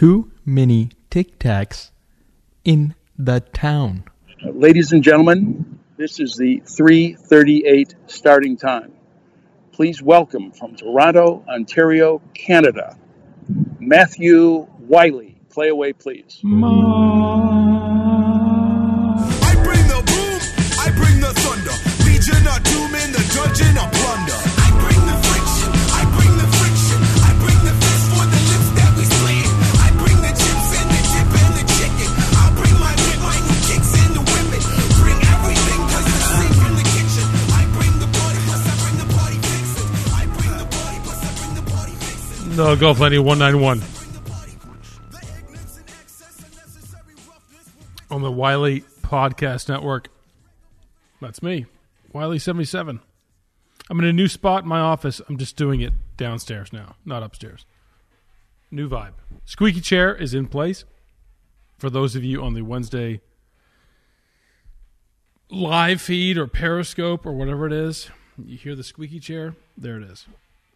[0.00, 1.90] too many tic tacs
[2.64, 4.02] in the town.
[4.42, 8.92] Ladies and gentlemen, this is the 338 starting time.
[9.72, 12.96] Please welcome from Toronto, Ontario, Canada,
[13.78, 15.36] Matthew Wiley.
[15.50, 16.40] Play away, please.
[16.42, 16.48] I
[19.62, 20.40] bring the boom,
[20.80, 21.76] I bring the thunder.
[22.08, 23.76] Legion of doom in the dungeon
[42.60, 43.82] Uh, no, Golflandia 191
[48.10, 50.08] on the Wiley Podcast Network.
[51.22, 51.64] That's me,
[52.12, 53.00] Wiley77.
[53.88, 55.22] I'm in a new spot in my office.
[55.26, 57.64] I'm just doing it downstairs now, not upstairs.
[58.70, 59.14] New vibe.
[59.46, 60.84] Squeaky chair is in place.
[61.78, 63.22] For those of you on the Wednesday
[65.48, 69.56] live feed or Periscope or whatever it is, you hear the squeaky chair?
[69.78, 70.26] There it is.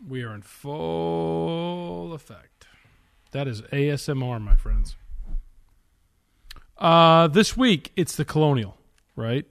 [0.06, 2.66] We are in full effect.
[3.32, 4.96] That is ASMR, my friends.
[6.76, 8.76] Uh, this week it's the Colonial,
[9.16, 9.46] right?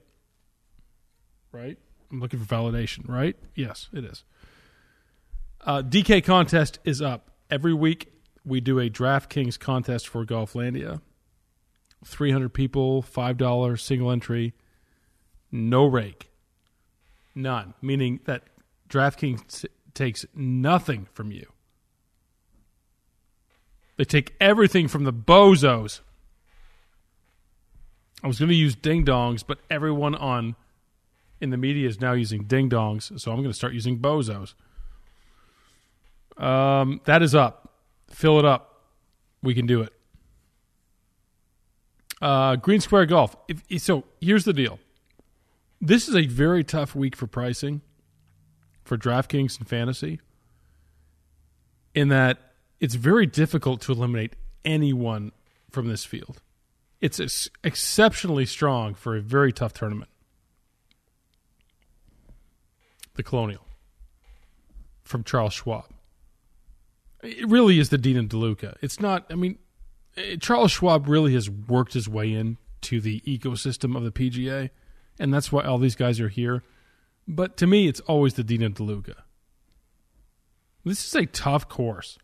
[1.50, 1.78] Right?
[2.10, 3.36] I'm looking for validation, right?
[3.54, 4.24] Yes, it is.
[5.62, 8.12] Uh, DK contest is up every week.
[8.44, 11.00] We do a DraftKings contest for Golflandia.
[12.04, 14.52] 300 people, $5 single entry,
[15.50, 16.30] no rake.
[17.34, 17.74] None.
[17.80, 18.42] Meaning that
[18.88, 19.64] DraftKings
[19.94, 21.46] takes nothing from you.
[23.96, 26.00] They take everything from the bozos.
[28.22, 30.56] I was going to use ding dongs, but everyone on
[31.40, 34.54] in the media is now using ding dongs, so I'm going to start using bozos.
[36.36, 37.70] Um, that is up.
[38.08, 38.82] Fill it up.
[39.42, 39.92] We can do it.
[42.20, 43.36] Uh, Green Square Golf.
[43.48, 44.78] If, so here's the deal.
[45.80, 47.82] This is a very tough week for pricing
[48.84, 50.20] for DraftKings and fantasy.
[51.94, 52.38] In that
[52.80, 54.34] it's very difficult to eliminate
[54.64, 55.32] anyone
[55.70, 56.42] from this field.
[57.00, 60.10] It's ex- exceptionally strong for a very tough tournament.
[63.14, 63.64] The Colonial
[65.02, 65.86] from Charles Schwab.
[67.22, 68.76] It really is the Dean of DeLuca.
[68.82, 69.58] It's not, I mean,
[70.16, 74.70] eh, Charles Schwab really has worked his way in to the ecosystem of the PGA,
[75.18, 76.62] and that's why all these guys are here.
[77.26, 79.14] But to me, it's always the of DeLuca.
[80.84, 82.18] This is a tough course.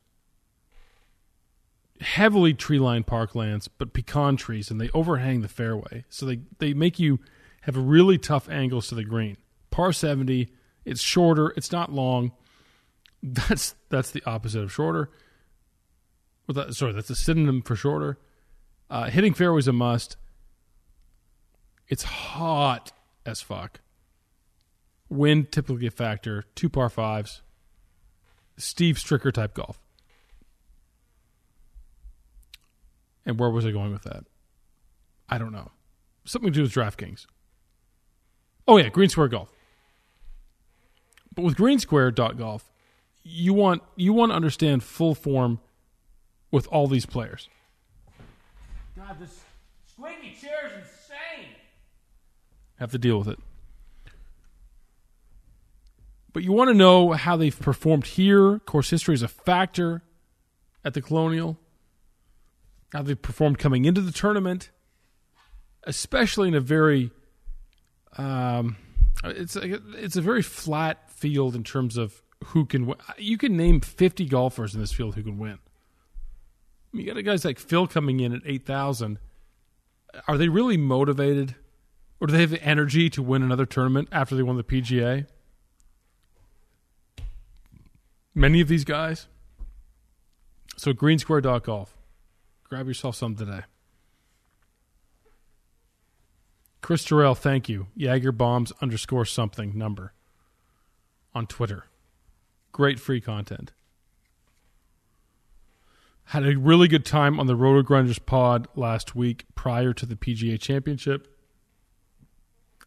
[2.00, 6.04] Heavily tree lined parklands, but pecan trees, and they overhang the fairway.
[6.08, 7.20] So they, they make you
[7.62, 9.36] have really tough angles to the green.
[9.70, 10.48] Par 70,
[10.84, 12.32] it's shorter, it's not long.
[13.22, 15.10] That's that's the opposite of shorter.
[16.70, 18.18] Sorry, that's a synonym for shorter.
[18.88, 20.16] Uh, hitting fairways a must.
[21.88, 22.92] It's hot
[23.26, 23.80] as fuck.
[25.10, 26.44] Wind typically a factor.
[26.54, 27.42] Two par fives.
[28.56, 29.78] Steve Stricker type golf.
[33.26, 34.24] And where was I going with that?
[35.28, 35.70] I don't know.
[36.24, 37.26] Something to do with DraftKings.
[38.66, 39.52] Oh yeah, Green Square Golf.
[41.34, 42.70] But with greensquare.golf,
[43.22, 45.60] you want you want to understand full form
[46.50, 47.48] with all these players.
[48.96, 49.40] God, this
[49.86, 51.54] squeaky chair is insane.
[52.78, 53.38] Have to deal with it.
[56.32, 58.58] But you want to know how they've performed here.
[58.60, 60.02] Course history is a factor
[60.84, 61.58] at the Colonial.
[62.92, 64.70] How they've performed coming into the tournament,
[65.84, 67.10] especially in a very,
[68.18, 68.76] um,
[69.24, 72.96] it's a, it's a very flat field in terms of who can win.
[73.16, 75.58] You can name 50 golfers in this field who can win.
[76.92, 79.18] You got guys like Phil coming in at 8,000.
[80.26, 81.54] Are they really motivated?
[82.20, 85.26] Or do they have the energy to win another tournament after they won the PGA?
[88.40, 89.26] Many of these guys.
[90.78, 91.94] So greensquare.golf.
[92.64, 93.64] Grab yourself some today.
[96.80, 97.88] Chris Terrell, thank you.
[97.98, 100.14] Jagger bombs underscore something number
[101.34, 101.84] on Twitter.
[102.72, 103.72] Great free content.
[106.24, 110.58] Had a really good time on the RotoGrinders pod last week prior to the PGA
[110.58, 111.28] Championship.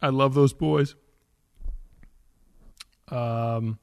[0.01, 0.95] I love those boys.
[3.09, 3.77] Um,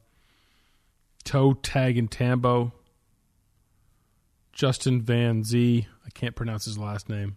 [1.30, 2.72] Toe Tag and Tambo.
[4.52, 5.86] Justin Van Z.
[6.04, 7.36] I can't pronounce his last name.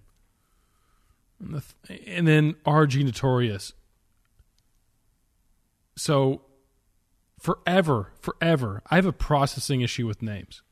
[1.39, 3.73] And, the th- and then RG Notorious.
[5.95, 6.41] So
[7.39, 10.63] forever, forever, I have a processing issue with names.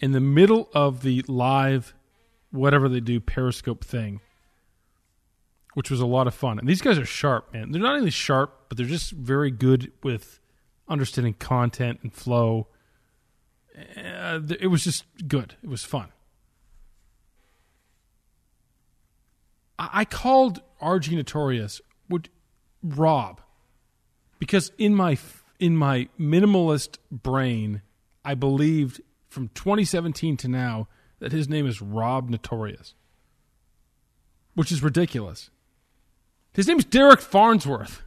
[0.00, 1.94] in the middle of the live,
[2.50, 4.20] whatever they do, Periscope thing,
[5.74, 6.58] which was a lot of fun.
[6.58, 7.70] And these guys are sharp, man.
[7.70, 10.39] They're not only sharp, but they're just very good with
[10.90, 12.66] understanding content and flow.
[13.96, 15.54] Uh, it was just good.
[15.62, 16.08] It was fun.
[19.78, 22.28] I, I called RG Notorious would
[22.82, 23.40] Rob
[24.38, 25.16] because in my
[25.58, 27.82] in my minimalist brain,
[28.24, 30.88] I believed from 2017 to now
[31.20, 32.94] that his name is Rob Notorious,
[34.54, 35.50] which is ridiculous.
[36.52, 38.02] His name is Derek Farnsworth.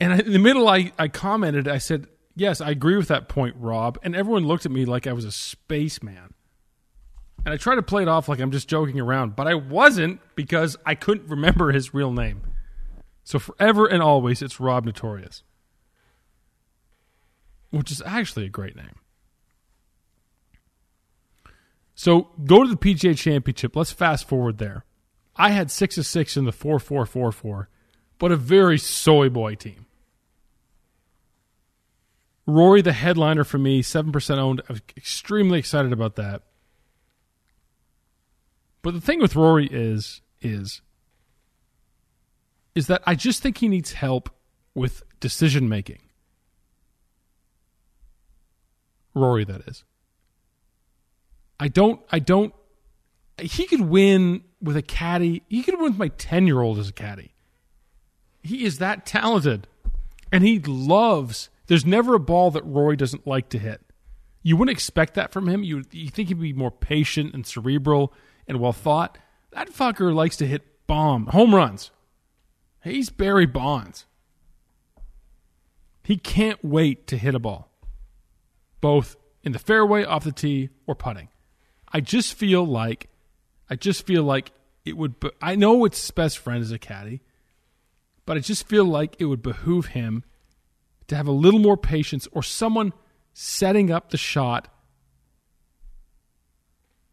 [0.00, 2.06] And in the middle, I, I commented, I said,
[2.38, 3.98] Yes, I agree with that point, Rob.
[4.02, 6.34] And everyone looked at me like I was a spaceman.
[7.46, 10.20] And I tried to play it off like I'm just joking around, but I wasn't
[10.34, 12.42] because I couldn't remember his real name.
[13.24, 15.44] So forever and always, it's Rob Notorious,
[17.70, 18.96] which is actually a great name.
[21.94, 23.74] So go to the PGA Championship.
[23.74, 24.84] Let's fast forward there.
[25.36, 27.68] I had six of six in the four four four four,
[28.18, 29.85] but a very soy boy team.
[32.46, 34.62] Rory, the headliner for me, seven percent owned.
[34.68, 36.42] I'm extremely excited about that.
[38.82, 40.80] But the thing with Rory is is
[42.76, 44.30] is that I just think he needs help
[44.74, 46.02] with decision making.
[49.14, 49.82] Rory, that is.
[51.58, 52.00] I don't.
[52.12, 52.54] I don't.
[53.40, 55.42] He could win with a caddy.
[55.48, 57.32] He could win with my ten year old as a caddy.
[58.42, 59.66] He is that talented,
[60.30, 61.48] and he loves.
[61.66, 63.80] There's never a ball that Rory doesn't like to hit.
[64.42, 65.64] You wouldn't expect that from him.
[65.64, 68.12] You you think he'd be more patient and cerebral
[68.46, 69.18] and well thought.
[69.50, 71.90] That fucker likes to hit bomb home runs.
[72.84, 74.06] He's Barry Bonds.
[76.04, 77.68] He can't wait to hit a ball,
[78.80, 81.28] both in the fairway, off the tee, or putting.
[81.92, 83.08] I just feel like,
[83.68, 84.52] I just feel like
[84.84, 85.18] it would.
[85.18, 87.22] Be, I know it's best friend as a caddy,
[88.24, 90.22] but I just feel like it would behoove him
[91.08, 92.92] to have a little more patience, or someone
[93.32, 94.68] setting up the shot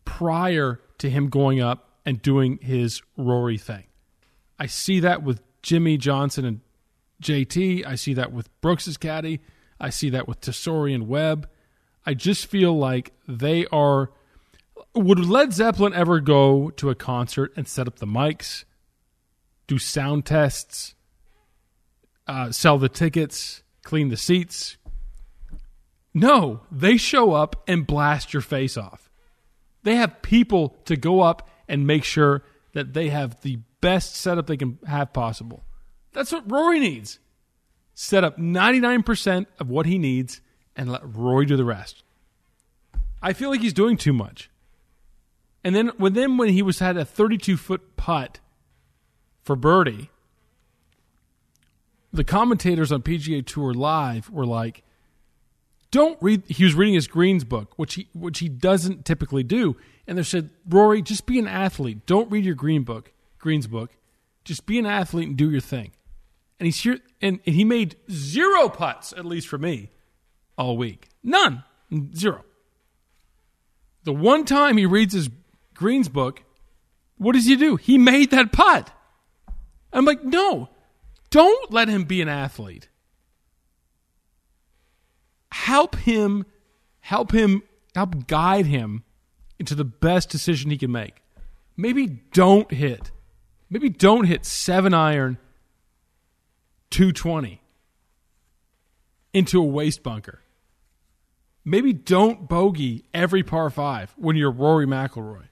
[0.05, 3.85] prior to him going up and doing his Rory thing.
[4.59, 6.61] I see that with Jimmy Johnson and
[7.21, 7.85] JT.
[7.85, 9.41] I see that with Brooks's caddy.
[9.79, 11.49] I see that with Tesori and Webb.
[12.05, 14.11] I just feel like they are.
[14.93, 18.65] Would Led Zeppelin ever go to a concert and set up the mics,
[19.67, 20.93] do sound tests,
[22.27, 24.77] uh, sell the tickets, clean the seats?
[26.13, 29.09] No, they show up and blast your face off.
[29.83, 32.43] They have people to go up and make sure
[32.73, 35.63] that they have the best setup they can have possible.
[36.13, 37.19] That's what Rory needs.
[37.93, 40.41] Set up 99% of what he needs
[40.75, 42.03] and let Rory do the rest.
[43.21, 44.49] I feel like he's doing too much.
[45.63, 48.39] And then when then when he was had a 32 foot putt
[49.43, 50.09] for birdie,
[52.13, 54.83] the commentators on PGA Tour Live were like,
[55.91, 59.75] "Don't read." He was reading his greens book, which he which he doesn't typically do,
[60.07, 62.05] and they said, "Rory, just be an athlete.
[62.05, 63.97] Don't read your green book, greens book.
[64.45, 65.91] Just be an athlete and do your thing."
[66.59, 69.89] And he's here, and, and he made zero putts, at least for me,
[70.57, 71.09] all week.
[71.23, 71.63] None,
[72.15, 72.45] zero.
[74.03, 75.29] The one time he reads his
[75.73, 76.43] greens book,
[77.17, 77.75] what does he do?
[77.75, 78.91] He made that putt.
[79.91, 80.69] I'm like, no,
[81.33, 82.89] don't let him be an athlete.
[85.51, 86.45] Help him,
[86.99, 87.63] help him,
[87.95, 89.03] help guide him
[89.57, 91.23] into the best decision he can make.
[91.75, 93.09] Maybe don't hit.
[93.67, 95.39] Maybe don't hit seven iron
[96.91, 97.59] 220
[99.33, 100.43] into a waste bunker.
[101.65, 105.45] Maybe don't bogey every par five when you're Rory McIlroy.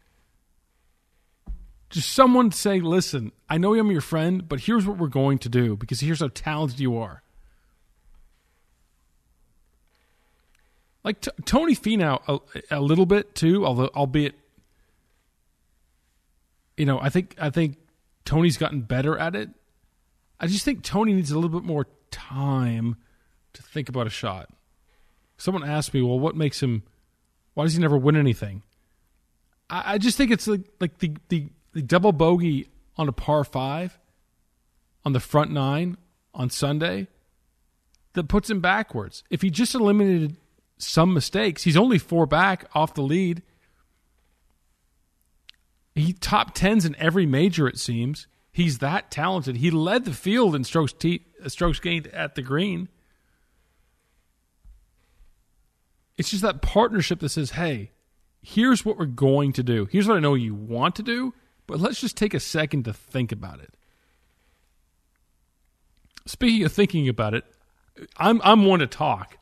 [1.92, 5.50] Just someone say, listen, I know I'm your friend, but here's what we're going to
[5.50, 7.22] do because here's how talented you are.
[11.04, 14.36] Like t- Tony Finau a, a little bit too, although albeit,
[16.78, 17.78] you know, I think I think
[18.24, 19.50] Tony's gotten better at it.
[20.40, 22.96] I just think Tony needs a little bit more time
[23.54, 24.50] to think about a shot.
[25.38, 26.84] Someone asked me, well, what makes him?
[27.54, 28.62] Why does he never win anything?
[29.70, 33.44] I, I just think it's like like the, the the double bogey on a par
[33.44, 33.98] five
[35.06, 35.98] on the front nine
[36.34, 37.08] on Sunday
[38.14, 39.24] that puts him backwards.
[39.30, 40.36] If he just eliminated
[40.78, 43.42] some mistakes, he's only four back off the lead.
[45.96, 48.28] He top tens in every major, it seems.
[48.52, 49.58] He's that talented.
[49.58, 52.90] He led the field in strokes t- uh, strokes gained at the green.
[56.18, 57.92] It's just that partnership that says, "Hey,
[58.42, 59.88] here's what we're going to do.
[59.92, 61.34] Here's what I know you want to do,
[61.68, 63.74] but let's just take a second to think about it."
[66.26, 67.46] Speaking of thinking about it,
[68.18, 69.38] I'm I'm one to talk.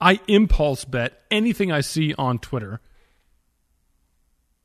[0.00, 2.80] I impulse bet anything I see on Twitter.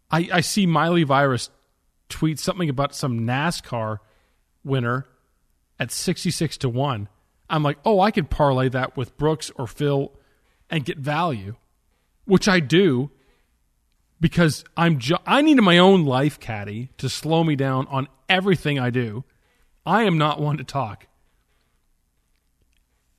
[0.09, 1.49] I, I see Miley Virus
[2.09, 3.99] tweet something about some NASCAR
[4.63, 5.07] winner
[5.79, 7.07] at 66 to 1.
[7.49, 10.11] I'm like, oh, I could parlay that with Brooks or Phil
[10.69, 11.55] and get value,
[12.25, 13.11] which I do
[14.21, 18.79] because I'm ju- I need my own life caddy to slow me down on everything
[18.79, 19.25] I do.
[19.85, 21.07] I am not one to talk.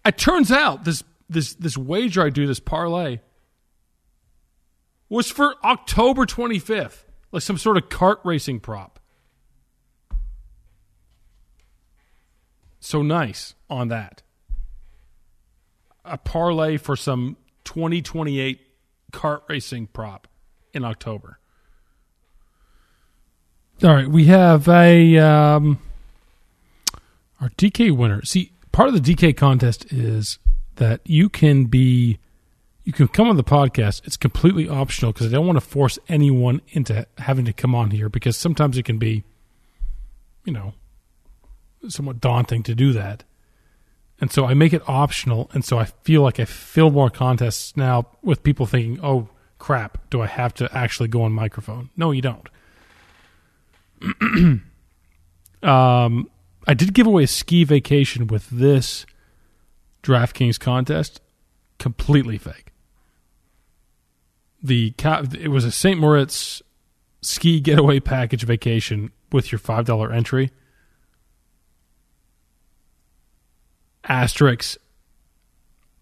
[0.07, 3.19] It turns out this this this wager I do this parlay
[5.09, 8.99] was for October 25th, like some sort of kart racing prop.
[12.81, 14.23] So nice on that.
[16.05, 18.61] A parlay for some 2028
[19.13, 20.27] kart racing prop
[20.73, 21.39] in October.
[23.83, 25.79] All right, we have a um,
[27.41, 28.25] our DK winner.
[28.25, 30.39] See, part of the DK contest is
[30.77, 32.19] that you can be
[32.85, 34.07] you can come on the podcast.
[34.07, 37.91] It's completely optional because I don't want to force anyone into having to come on
[37.91, 39.25] here because sometimes it can be,
[40.45, 40.75] you know,
[41.89, 43.25] somewhat daunting to do that.
[44.21, 45.51] And so I make it optional.
[45.53, 49.29] And so I feel like I fill more contests now with people thinking, oh,
[49.63, 51.91] crap, do I have to actually go on microphone?
[51.97, 52.49] No, you don't.
[55.63, 56.31] um,
[56.67, 59.07] I did give away a ski vacation with this
[60.03, 61.21] DraftKings contest.
[61.79, 62.73] Completely fake
[64.63, 64.95] the
[65.41, 65.99] it was a St.
[65.99, 66.63] Moritz
[67.21, 70.51] ski getaway package vacation with your five dollar entry.
[74.05, 74.77] Asterix.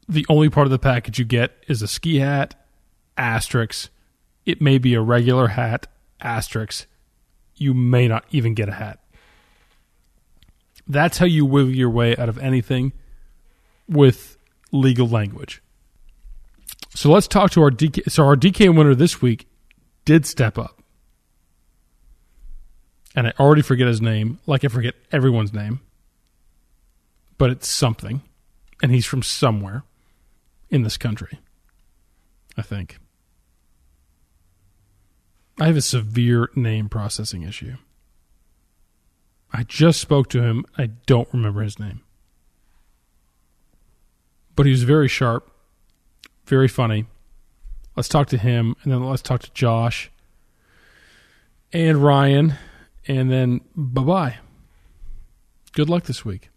[0.08, 2.59] The only part of the package you get is a ski hat.
[3.20, 3.90] Asterisk.
[4.46, 5.86] It may be a regular hat.
[6.22, 6.86] Asterisk.
[7.54, 8.98] You may not even get a hat.
[10.88, 12.94] That's how you wiggle your way out of anything
[13.86, 14.38] with
[14.72, 15.62] legal language.
[16.94, 18.10] So let's talk to our DK.
[18.10, 19.46] So our DK winner this week
[20.06, 20.80] did step up.
[23.14, 25.80] And I already forget his name, like I forget everyone's name.
[27.36, 28.22] But it's something.
[28.82, 29.84] And he's from somewhere
[30.70, 31.38] in this country.
[32.56, 32.98] I think.
[35.60, 37.76] I have a severe name processing issue.
[39.52, 40.64] I just spoke to him.
[40.78, 42.00] I don't remember his name.
[44.56, 45.50] But he was very sharp
[46.50, 47.06] very funny.
[47.96, 50.10] Let's talk to him, and then let's talk to Josh
[51.72, 52.54] and Ryan,
[53.06, 54.38] and then bye bye.
[55.72, 56.50] Good luck this week.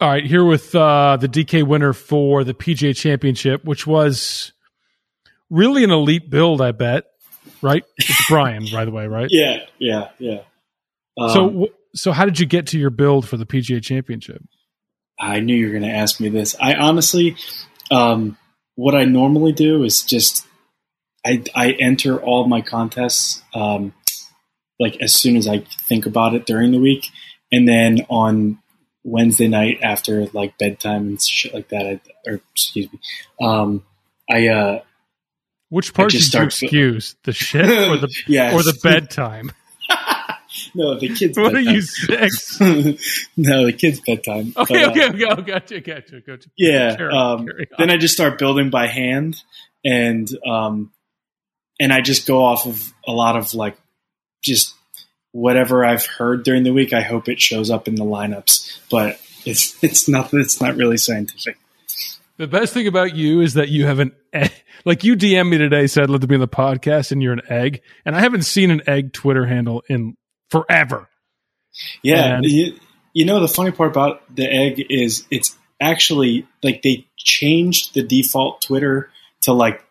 [0.00, 4.52] All right, here with uh, the DK winner for the PGA Championship, which was
[5.48, 7.04] really an elite build, I bet.
[7.62, 7.84] Right?
[7.96, 9.28] It's Brian, by the way, right?
[9.30, 10.40] Yeah, yeah, yeah.
[11.18, 14.42] Um, so, so how did you get to your build for the PGA Championship?
[15.18, 16.56] I knew you were going to ask me this.
[16.60, 17.36] I honestly,
[17.90, 18.36] um,
[18.74, 20.46] what I normally do is just
[21.24, 23.94] I, I enter all my contests um,
[24.80, 27.06] like as soon as I think about it during the week,
[27.52, 28.58] and then on
[29.04, 32.98] Wednesday night after like bedtime and shit like that, I, or excuse me,
[33.40, 33.84] um,
[34.28, 34.82] I uh,
[35.72, 38.52] which part did you excuse the shit or the yes.
[38.52, 39.50] or the bedtime?
[40.74, 41.38] no, the kids.
[41.38, 41.66] What bedtime.
[41.66, 42.60] are you six?
[43.38, 44.52] no, the kids' bedtime.
[44.54, 46.50] Okay, But, uh, okay, okay, okay, gotcha, gotcha, gotcha.
[46.58, 46.94] yeah.
[46.96, 49.42] Carry- um, carry then I just start building by hand,
[49.82, 50.92] and um,
[51.80, 53.78] and I just go off of a lot of like
[54.42, 54.74] just
[55.30, 56.92] whatever I've heard during the week.
[56.92, 60.98] I hope it shows up in the lineups, but it's it's not it's not really
[60.98, 61.56] scientific.
[62.42, 64.50] The best thing about you is that you have an egg.
[64.84, 67.42] Like you DM me today, said, "Let to be in the podcast," and you're an
[67.48, 70.16] egg, and I haven't seen an egg Twitter handle in
[70.50, 71.08] forever.
[72.02, 72.80] Yeah, And- you,
[73.12, 78.02] you know the funny part about the egg is it's actually like they changed the
[78.02, 79.08] default Twitter
[79.42, 79.84] to like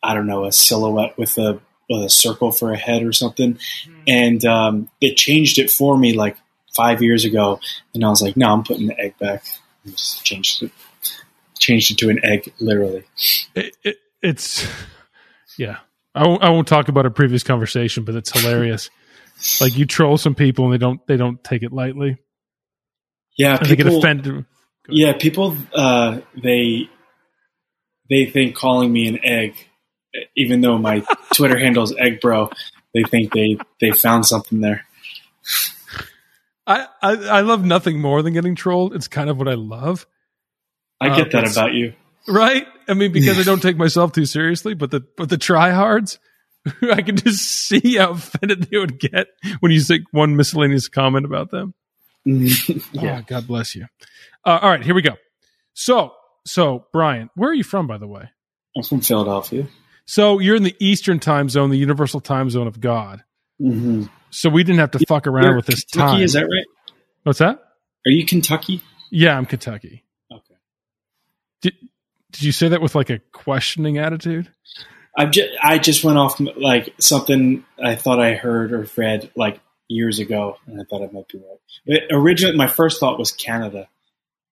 [0.00, 1.58] I don't know a silhouette with a
[1.90, 3.58] with a circle for a head or something,
[4.06, 6.36] and um, they changed it for me like
[6.76, 7.58] five years ago,
[7.94, 9.42] and I was like, no, I'm putting the egg back.
[9.84, 10.70] And just changed it,
[11.66, 13.04] changed it to an egg, literally.
[13.54, 14.66] It, it, it's
[15.58, 15.78] yeah.
[16.14, 18.88] I won't, I won't talk about a previous conversation, but it's hilarious.
[19.60, 22.16] like you troll some people and they don't they don't take it lightly,
[23.36, 24.44] Yeah, and they get people- offended.
[24.88, 26.88] Yeah, people uh, they
[28.08, 29.56] they think calling me an egg,
[30.36, 31.00] even though my
[31.34, 32.50] Twitter handle is egg bro,
[32.94, 34.86] they think they they found something there.
[36.68, 38.94] I, I I love nothing more than getting trolled.
[38.94, 40.06] It's kind of what I love.
[41.00, 41.92] I Uh, get that about you.
[42.28, 42.66] right?
[42.88, 46.18] I mean, because I don't take myself too seriously, but the but the tryhards,
[46.82, 49.26] I can just see how offended they would get
[49.60, 51.74] when you say one miscellaneous comment about them.
[52.24, 53.18] yeah.
[53.20, 53.86] Oh, God bless you.
[54.44, 55.14] Uh, all right, here we go.
[55.74, 56.12] So,
[56.44, 58.30] so Brian, where are you from, by the way?
[58.76, 59.68] I'm from Philadelphia.
[60.06, 63.22] So you're in the Eastern time zone, the universal time zone of God.
[63.60, 64.04] Mm-hmm.
[64.30, 66.22] So we didn't have to fuck around You're with this Kentucky, time.
[66.22, 66.66] is that right?
[67.24, 67.58] What's that?
[68.06, 68.82] Are you Kentucky?
[69.10, 70.04] Yeah, I'm Kentucky.
[72.36, 74.50] Did you say that with like a questioning attitude?
[75.16, 79.60] I've just, I just went off like something I thought I heard or read like
[79.88, 81.58] years ago, and I thought it might be right.
[81.86, 83.88] It, originally, my first thought was Canada.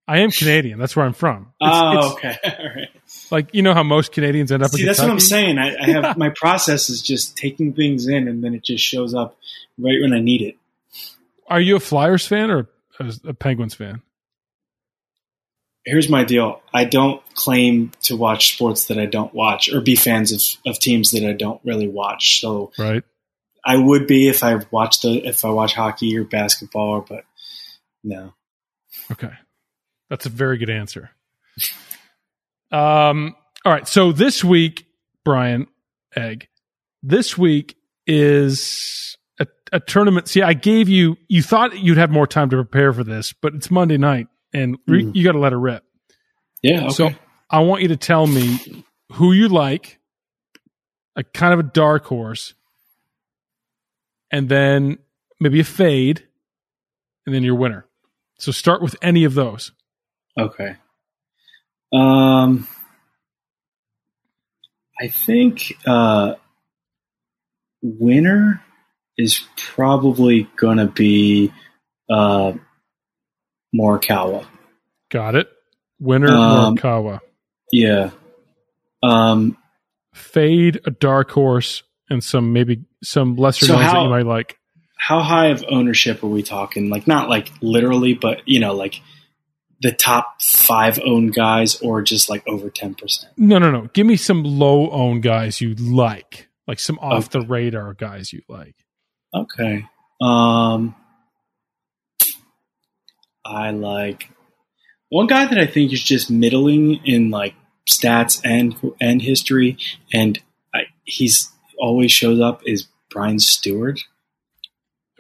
[0.09, 0.79] I am Canadian.
[0.79, 1.53] That's where I'm from.
[1.61, 2.37] It's- oh, it's okay.
[2.59, 2.89] All right.
[3.31, 5.59] Like you know how most Canadians end up See, that's what I'm saying.
[5.59, 9.15] I, I have my process is just taking things in, and then it just shows
[9.15, 9.37] up
[9.79, 10.57] right when I need it.
[11.49, 12.69] Are you a Flyers fan or
[13.01, 14.01] a, a Penguins fan?
[15.85, 16.63] Here's my deal.
[16.73, 20.41] I don't claim to watch sports that I don't watch, or be fans of,
[20.73, 22.41] of teams that I don't really watch.
[22.41, 23.03] So Right.
[23.67, 27.25] I would be if I watch the if I watch hockey or basketball, but
[28.03, 28.35] no.
[29.11, 29.33] Okay.
[30.11, 31.11] That's a very good answer.
[32.71, 33.89] Um, all right.
[33.89, 34.87] So this week,
[35.25, 35.67] Brian
[36.15, 36.49] Egg,
[37.03, 37.77] this week
[38.07, 40.29] is a, a tournament.
[40.29, 43.55] See, I gave you, you thought you'd have more time to prepare for this, but
[43.55, 45.15] it's Monday night and re- Mhm.
[45.15, 45.85] you got to let it rip.
[46.63, 46.85] Yeah.
[46.85, 46.91] Okay.
[46.95, 47.11] So
[47.51, 49.99] I want you to tell me who you like,
[51.17, 52.55] a kind of a dark horse,
[54.31, 54.99] and then
[55.41, 56.27] maybe a fade,
[57.27, 57.87] and then your winner.
[58.39, 59.73] So start with any of those.
[60.39, 60.77] Okay.
[61.93, 62.67] Um,
[65.01, 66.35] I think uh,
[67.83, 68.63] winner
[69.17, 71.53] is probably going to be
[72.11, 72.55] uh,
[73.75, 74.47] Morikawa.
[75.11, 75.49] Got it.
[76.01, 77.21] Winner Um, Morikawa.
[77.73, 78.11] Yeah.
[79.03, 79.57] Um,
[80.15, 84.59] Fade a dark horse and some maybe some lesser So names that you might like.
[84.97, 86.89] how high of ownership are we talking?
[86.89, 89.01] Like not like literally, but you know, like
[89.81, 93.33] the top five owned guys, or just like over ten percent.
[93.37, 93.89] No, no, no.
[93.93, 98.41] Give me some low owned guys you like, like some off the radar guys you
[98.49, 98.77] like.
[99.35, 99.85] Okay.
[100.23, 100.95] Um,
[103.45, 104.31] I like
[105.09, 107.55] one guy that I think is just middling in like
[107.89, 109.77] stats and and history,
[110.13, 110.39] and
[110.75, 114.01] I, he's always shows up is Brian Stuard.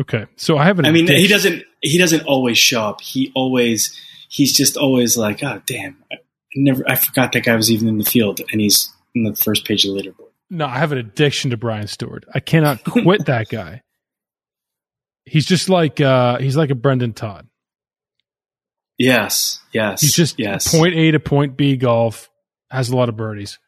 [0.00, 0.87] Okay, so I have an.
[0.87, 3.00] I mean, he doesn't he doesn't always show up.
[3.00, 6.16] He always he's just always like, oh damn, I
[6.56, 9.64] never I forgot that guy was even in the field, and he's in the first
[9.64, 10.30] page of the leaderboard.
[10.50, 12.24] No, I have an addiction to Brian Stuard.
[12.34, 13.82] I cannot quit that guy.
[15.24, 17.46] He's just like uh he's like a Brendan Todd.
[18.98, 20.72] Yes, yes, He's just yes.
[20.76, 22.30] point A to point B golf,
[22.70, 23.59] has a lot of birdies.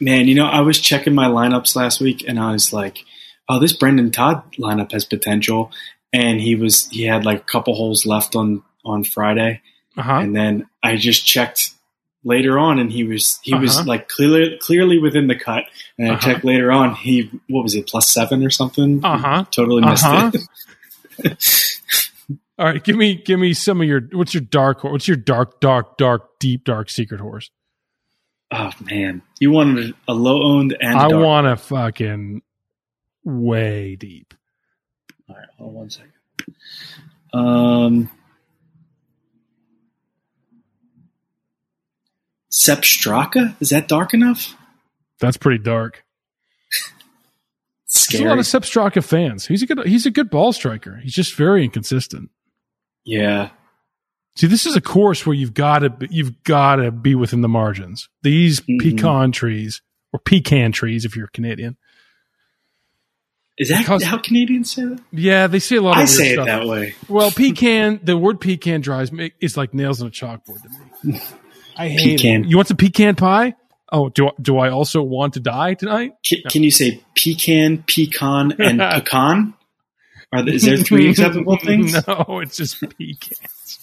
[0.00, 3.04] Man, you know, I was checking my lineups last week, and I was like,
[3.48, 5.72] oh, this Brendan Todd lineup has potential.
[6.12, 9.62] And he was he had like a couple holes left on on Friday,
[9.96, 10.12] Uh-huh.
[10.18, 11.70] and then I just checked
[12.24, 13.86] later on, and he was he was Uh-huh.
[13.88, 15.64] like clearly clearly within the cut.
[15.98, 16.20] And I Uh-huh.
[16.20, 19.02] checked later on, he what was it plus seven or something?
[19.04, 19.44] Uh-huh.
[19.50, 20.30] Totally missed Uh-huh.
[21.24, 21.38] it.
[22.62, 24.92] All right, give me give me some of your what's your dark horse?
[24.92, 27.50] What's your dark, dark, dark, deep, dark secret horse?
[28.52, 32.42] oh man, you wanted a low owned and I want a fucking
[33.24, 34.34] way deep.
[35.28, 36.12] All right, hold on one second.
[37.32, 38.10] Um,
[42.50, 44.54] Sepp Straka is that dark enough?
[45.18, 46.04] That's pretty dark.
[48.10, 49.46] There's a lot of Sepp Straka fans.
[49.46, 50.98] He's a good he's a good ball striker.
[51.02, 52.30] He's just very inconsistent.
[53.04, 53.50] Yeah,
[54.34, 57.48] See, this is a course where you've got to you've got to be within the
[57.48, 58.08] margins.
[58.22, 58.80] These Mhm.
[58.80, 61.76] pecan trees or pecan trees, if you're Canadian.
[63.58, 65.00] is that Because- how Canadians say that?
[65.12, 65.96] Yeah, they say a lot.
[65.98, 66.46] Of I say it stuff.
[66.46, 66.94] that way.
[67.08, 68.00] Well, pecan.
[68.02, 70.68] The word pecan drives me It's like nails on a chalkboard to
[71.04, 71.20] me.
[71.76, 72.44] I hate Pecan.
[72.44, 72.48] it.
[72.50, 73.54] You want some pecan pie?
[73.92, 76.12] Oh, do I, do I also want to die tonight?
[76.26, 79.52] Can, can you say pecan, pecan, and pecan?
[80.32, 81.94] Are there, is there three acceptable things?
[82.08, 83.78] No, it's just pecans.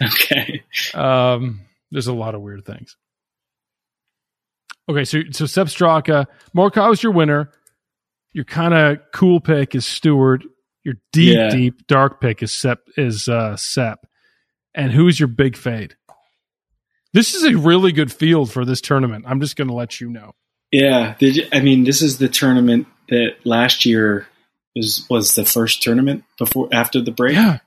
[0.00, 0.62] Okay.
[0.94, 2.96] Um, there's a lot of weird things.
[4.88, 7.50] Okay, so so Sepp Straka, Morikawa's your winner.
[8.32, 10.42] Your kind of cool pick is Stuard.
[10.84, 11.50] Your deep, Yeah.
[11.50, 14.06] deep dark pick is Sepp is uh, Sepp.
[14.74, 15.96] And who's your big fade?
[17.12, 19.24] This is a really good field for this tournament.
[19.26, 20.32] I'm just going to let you know.
[20.70, 21.14] Yeah.
[21.18, 24.26] Did you, I mean, this is the tournament that last year
[24.78, 27.58] was was the first tournament before after the break, Yeah,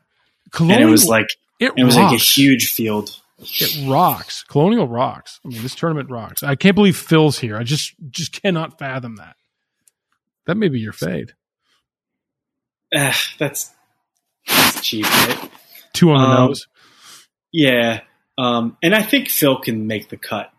[0.59, 1.27] and it was like
[1.59, 3.17] it, it was like a huge field.
[3.39, 4.43] It rocks.
[4.47, 5.39] Colonial rocks.
[5.43, 6.43] I mean, this tournament rocks.
[6.43, 7.57] I can't believe Phil's here.
[7.57, 9.35] I just just cannot fathom that.
[10.47, 11.33] That may be your fade.
[12.95, 13.71] Ah, that's,
[14.47, 15.49] that's cheap, right?
[15.93, 16.67] Two on the Um, nose.
[17.51, 18.01] Yeah.
[18.37, 20.51] Um, and I think Phil can make the cut.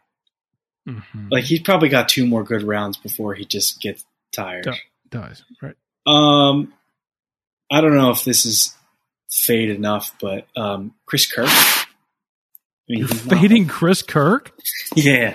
[0.89, 1.31] Mhm.
[1.31, 4.67] Like he's probably got two more good rounds before he just gets tired.
[4.67, 4.75] Yeah.
[5.11, 5.77] Does right.
[6.07, 6.73] Um,
[7.71, 8.75] I don't know if this is
[9.31, 11.49] fade enough, but um, Chris Kirk.
[11.49, 11.87] I
[12.89, 14.53] mean, You're he's not- fading Chris Kirk.
[14.97, 15.35] Yeah,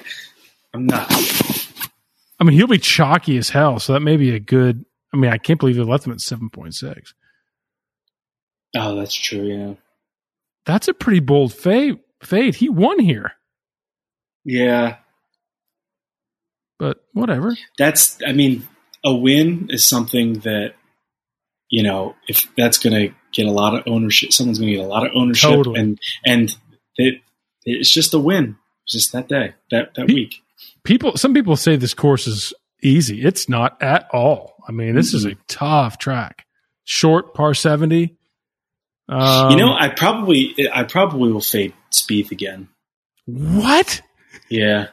[0.74, 1.08] I'm not.
[2.40, 3.80] I mean, he'll be chalky as hell.
[3.80, 4.86] So that may be a good.
[5.14, 7.14] I mean, I can't believe they left him at seven point six.
[8.76, 9.44] Oh, that's true.
[9.44, 9.74] Yeah,
[10.66, 12.00] That's a pretty bold fade.
[12.22, 12.56] Fade.
[12.56, 13.32] He won here,
[14.44, 14.98] yeah.
[16.78, 17.56] but whatever.
[17.78, 18.18] That's.
[18.28, 18.68] I mean,
[19.04, 20.74] a win is something that
[21.70, 24.32] you know if that's going to get a lot of ownership.
[24.34, 25.80] Someone's going to get a lot of ownership, Totally.
[25.80, 26.56] and and
[26.96, 27.22] it
[27.66, 28.58] it's just a win.
[28.86, 30.36] It's just that day, that that He- week.
[30.84, 31.18] People.
[31.18, 33.22] Some people say this course is easy.
[33.22, 34.56] It's not at all.
[34.68, 36.46] I mean, this is a tough track.
[36.86, 38.16] Short par seventy.
[39.10, 42.70] Um, you know, I probably I probably will fade Spieth again.
[43.26, 44.02] what?
[44.50, 44.88] Yeah.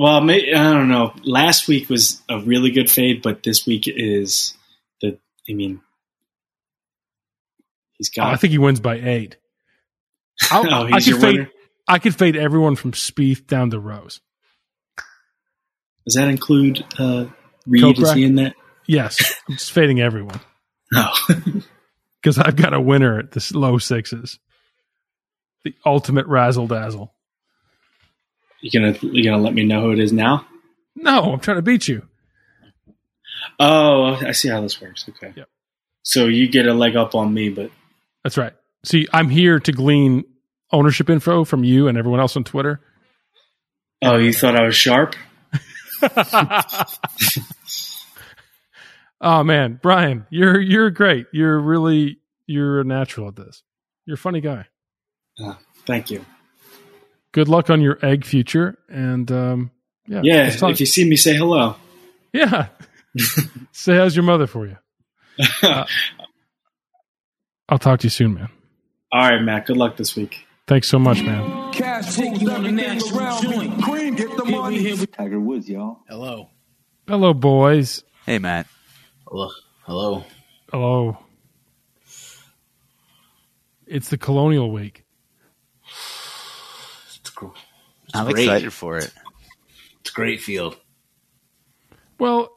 [0.00, 1.12] Well, may, I don't know.
[1.24, 4.54] Last week was a really good fade, but this week is
[5.02, 5.18] the.
[5.46, 5.82] I mean,
[7.98, 9.36] he's Oh, I think he wins by eight.
[10.50, 11.22] Oh, I could fade.
[11.36, 11.50] winner.
[11.86, 14.22] I could fade everyone from Spieth down to Rose.
[16.06, 17.26] Does that include uh,
[17.66, 17.98] Reed?
[17.98, 18.54] Is he in that?
[18.86, 20.40] Yes, I'm just fading everyone
[20.92, 21.12] No.
[22.22, 24.38] because I've got a winner at the low sixes.
[25.64, 27.12] The ultimate razzle dazzle.
[28.60, 30.46] You gonna you gonna let me know who it is now?
[30.96, 32.06] No, I'm trying to beat you.
[33.58, 35.06] Oh, I see how this works.
[35.08, 35.32] Okay.
[35.36, 35.48] Yep.
[36.02, 37.70] So you get a leg up on me, but
[38.24, 38.52] That's right.
[38.84, 40.24] See, I'm here to glean
[40.72, 42.80] ownership info from you and everyone else on Twitter.
[44.02, 45.14] oh, you thought I was sharp?
[49.20, 51.26] oh man, Brian, you're you're great.
[51.32, 53.62] You're really you're a natural at this.
[54.06, 54.66] You're a funny guy.
[55.38, 56.24] Ah, thank you.
[57.32, 59.70] Good luck on your egg future, and um,
[60.06, 60.34] yeah, Yeah.
[60.44, 61.76] let's talk- If you see me, say hello.
[62.32, 62.68] yeah.
[63.72, 64.76] Say how's your mother for you.
[65.64, 65.84] Uh,
[67.68, 68.48] I'll talk to you soon, man.
[69.12, 69.66] All right, Matt.
[69.66, 70.46] Good luck this week.
[70.68, 71.72] Thanks so much, man.
[71.72, 73.82] Cash rules everything around me.
[73.82, 74.96] Cream, get the money.
[75.08, 76.02] Tiger Woods, y'all.
[76.08, 76.50] Hello.
[77.08, 78.04] Hello, boys.
[78.26, 78.66] Hey, Matt.
[79.26, 79.50] Hello.
[79.82, 80.24] Hello.
[80.70, 81.18] Hello.
[83.86, 85.04] It's the Colonial Week.
[85.84, 88.44] It's, gr- it's I'm great.
[88.44, 89.12] excited for it.
[90.00, 90.76] It's a great field.
[92.18, 92.50] Well,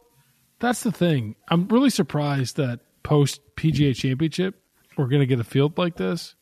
[0.59, 1.35] that's the thing.
[1.49, 4.63] I'm really surprised that post PGA Championship
[4.97, 6.35] we're going to get a field like this.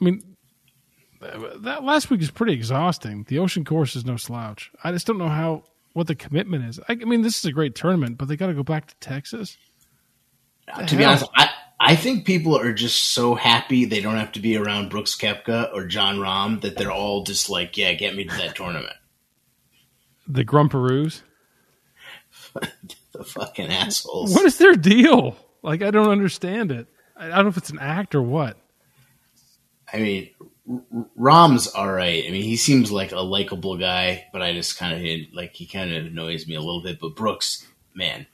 [0.00, 0.36] I mean,
[1.20, 3.24] that last week is pretty exhausting.
[3.28, 4.70] The Ocean Course is no slouch.
[4.82, 6.78] I just don't know how what the commitment is.
[6.88, 8.94] I, I mean, this is a great tournament, but they got to go back to
[9.00, 9.56] Texas.
[10.86, 11.50] to be honest, I,
[11.88, 15.72] I think people are just so happy they don't have to be around Brooks Koepka
[15.72, 18.92] or Jon Rahm that they're all just like, yeah, get me to that tournament.
[20.26, 21.22] The Grumperoos.
[23.12, 24.34] The fucking assholes.
[24.34, 25.34] What is their deal?
[25.62, 26.86] Like, I don't understand it.
[27.16, 28.56] I don't know if it's an act or what.
[29.92, 30.30] I mean,
[30.70, 32.24] R- R- Rahm's all right.
[32.24, 35.66] I mean, he seems like a likable guy, but I just kind of like he
[35.66, 37.00] kind of annoys me a little bit.
[37.00, 38.26] But Brooks, man,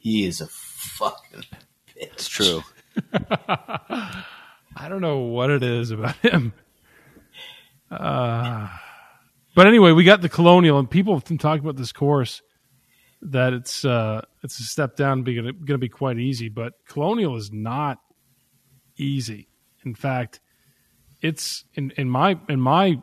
[0.00, 1.44] he is a fucking.
[2.02, 2.62] It's true.
[4.76, 6.52] I don't know what it is about him.
[7.90, 8.68] Uh,
[9.54, 12.42] but anyway, we got the Colonial, and people have been talking about this course
[13.22, 16.48] that it's uh, it's a step down, going to be quite easy.
[16.48, 17.98] But Colonial is not
[18.96, 19.48] easy.
[19.84, 20.40] In fact,
[21.20, 23.00] it's in, in my in my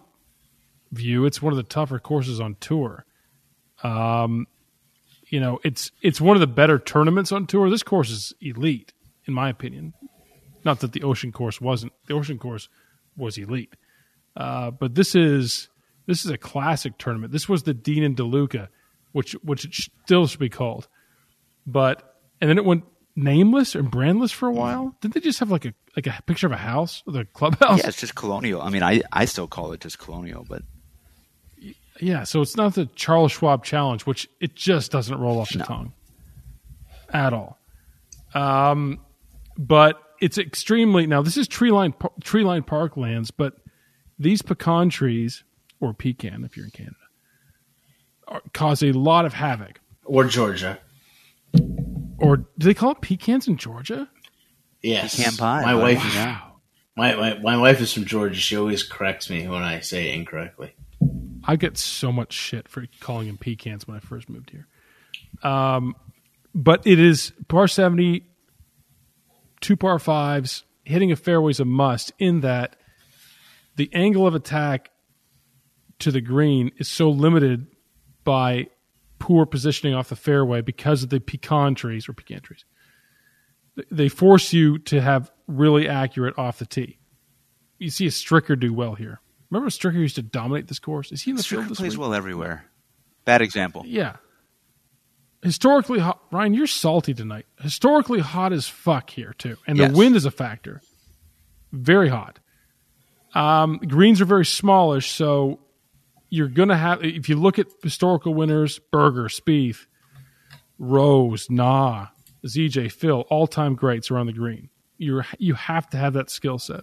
[0.92, 3.06] view, it's one of the tougher courses on tour.
[3.84, 4.48] Um,
[5.30, 7.70] you know, it's it's one of the better tournaments on tour.
[7.70, 8.94] This course is elite,
[9.26, 9.94] in my opinion.
[10.66, 11.94] Not that the Ocean Course wasn't.
[12.08, 12.68] The Ocean Course
[13.16, 13.76] was elite,
[14.36, 15.70] uh, but this is
[16.08, 17.32] this is a classic tournament.
[17.32, 18.68] This was the Dean and DeLuca,
[19.12, 20.88] which which it still should be called.
[21.66, 22.84] But and then it went
[23.16, 24.96] nameless and brandless for a while.
[25.02, 27.80] Didn't they just have like a like a picture of a house, the clubhouse?
[27.80, 28.62] Yeah, it's just colonial.
[28.62, 30.64] I mean, I, I still call it just colonial, but
[32.02, 35.60] Yeah, so it's not the Charles Schwab Challenge, which it just doesn't roll off the
[35.60, 35.66] No.
[35.66, 35.94] tongue
[37.12, 37.58] at all.
[38.34, 39.00] Um,
[39.58, 41.22] but it's extremely now.
[41.22, 43.56] This is tree line tree line parklands, but
[44.18, 45.44] these pecan trees
[45.82, 46.96] or pecan, if you're in Canada,
[48.28, 49.80] are, cause a lot of havoc.
[50.06, 50.80] Or Georgia.
[52.18, 54.10] Or do they call it pecans in Georgia?
[54.82, 55.16] Yes.
[55.18, 55.62] Pecan pie.
[55.64, 55.82] My bud.
[55.82, 56.40] wife, Yeah.
[56.96, 58.40] My, my my wife is from Georgia.
[58.40, 60.74] She always corrects me when I say it incorrectly.
[61.50, 64.68] I get so much shit for calling them pecans when I first moved here.
[65.42, 65.96] Um,
[66.54, 68.24] but it is par 70,
[69.60, 72.76] two par fives, hitting a fairway is a must in that
[73.78, 74.92] the angle of attack
[75.98, 77.66] to the green is so limited
[78.24, 78.68] by
[79.18, 82.64] poor positioning off the fairway because of the pecan trees or pecan trees.
[83.90, 87.00] They force you to have really accurate off the tee.
[87.80, 89.20] You see a Stricker do well here.
[89.50, 91.12] Remember Stricker used to dominate this course?
[91.12, 92.00] Is he in the field Stricker this plays week?
[92.02, 92.66] well everywhere.
[93.26, 93.84] Bad example.
[93.86, 94.18] Yeah.
[95.42, 96.20] Historically hot.
[96.32, 97.46] Ryan, you're salty tonight.
[97.60, 99.58] Historically hot as fuck here, too.
[99.66, 99.92] And Yes.
[99.92, 100.82] the wind is a factor.
[101.72, 102.40] Very hot.
[103.34, 105.60] Um, greens are very smallish, so
[106.30, 109.86] you're going to have, if you look at historical winners, Berger, Spieth,
[110.78, 112.08] Rose, Na,
[112.46, 114.70] ZJ, Phil, all time greats around the green.
[114.98, 116.82] You're, you have to have that skill set.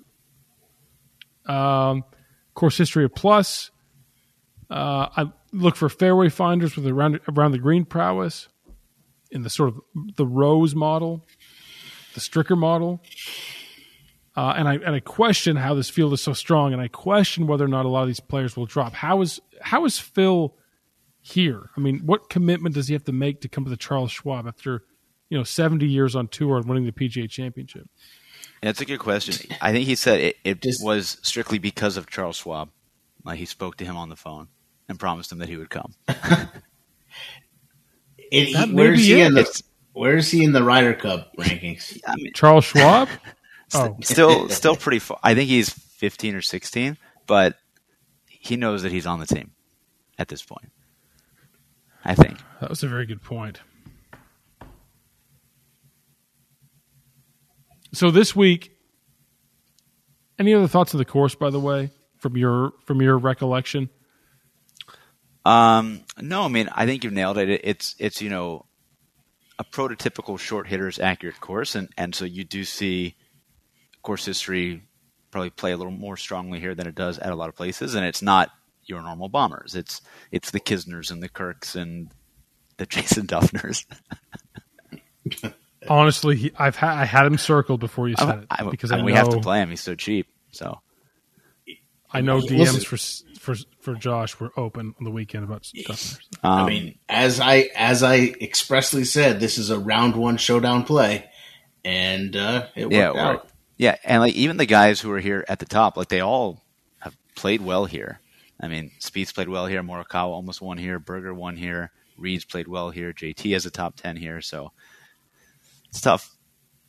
[1.47, 2.05] Um,
[2.57, 3.71] course history of plus.
[4.69, 8.49] Uh, I look for fairway finders with around around the green prowess
[9.31, 9.81] in the sort of
[10.17, 11.25] the Rose model,
[12.15, 13.01] the Stricker model,
[14.35, 17.47] uh, and I and I question how this field is so strong, and I question
[17.47, 18.93] whether or not a lot of these players will drop.
[18.93, 20.55] How is how is Phil
[21.21, 21.71] here?
[21.77, 24.49] I mean, what commitment does he have to make to come to the Charles Schwab
[24.49, 24.83] after
[25.31, 27.89] you know seventy years on tour and winning the PGA Championship?
[28.63, 29.51] That's a good question.
[29.61, 32.71] I think he said it, it Just- was strictly because of Charles Schwab.
[33.25, 34.49] Like he spoke to him on the phone
[34.89, 35.95] and promised him that he would come.
[38.31, 39.27] It, he, where's he it.
[39.27, 42.01] in the It's- Where is he in the Ryder Cup rankings?
[42.07, 43.09] I mean, Charles Schwab.
[43.75, 44.99] oh, still, still pretty.
[44.99, 45.19] Far.
[45.23, 47.57] I think he's 15 or 16, but
[48.27, 49.53] he knows that he's on the team
[50.19, 50.73] at this point.
[52.05, 52.39] I think.
[52.61, 53.61] that was a very good point.
[57.97, 58.77] So this week,
[60.39, 61.35] any other thoughts on the course?
[61.35, 63.89] By the way, from your from your recollection,
[65.47, 67.49] Um, no, I mean, I think you've nailed it.
[67.65, 68.67] It's it's you know
[69.59, 73.17] a prototypical short hitter's accurate course, and and so you do see
[74.03, 74.83] course history
[75.31, 77.95] probably play a little more strongly here than it does at a lot of places,
[77.95, 78.51] and it's not
[78.85, 79.75] your normal bombers.
[79.75, 82.11] It's it's the Kisners and the Kirks and
[82.77, 83.87] the Jason Duffners.
[85.89, 88.91] honestly, he, I've ha- I had him circled before you said I, it I, because
[88.91, 89.71] and I we know have to play him.
[89.71, 90.27] He's so cheap.
[90.51, 90.81] So
[92.13, 92.97] I know Listen- DMs for
[93.39, 96.19] for for Josh were open on the weekend about stuff.
[96.43, 100.85] um, I mean, as I as I expressly said, this is a round one showdown
[100.85, 101.29] play,
[101.85, 103.49] and uh, it worked yeah, or- out.
[103.77, 106.63] yeah, and like even the guys who are here at the top, like they all
[107.01, 108.21] have played well here.
[108.59, 109.83] I mean, Spieth's played well here.
[109.83, 110.99] Morikawa almost won here.
[110.99, 111.91] Berger won here.
[112.17, 113.13] Reed's played well here.
[113.13, 114.73] JT has a top ten here, so
[115.97, 116.37] it's tough.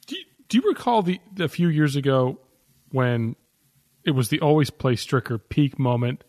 [0.06, 2.40] Do you, do you recall the a few years ago
[2.92, 3.38] when
[4.04, 6.26] it was the always play Stricker peak moment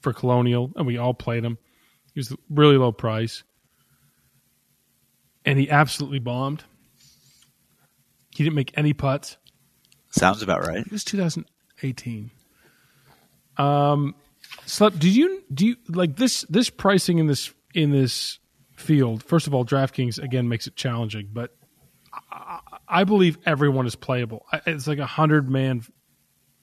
[0.00, 1.58] for Colonial, and we all played him.
[2.12, 3.44] He was really low price,
[5.44, 6.64] and he absolutely bombed.
[8.34, 9.36] He didn't make any putts.
[10.10, 10.78] Sounds about right.
[10.78, 12.30] It was 2018.
[13.58, 14.14] Um,
[14.66, 18.40] Slep, did you do you like this this pricing in this in this
[18.76, 19.22] field?
[19.22, 21.57] First of all, DraftKings again makes it challenging, but
[22.30, 24.44] I, I believe everyone is playable.
[24.52, 25.82] I- It's like a hundred man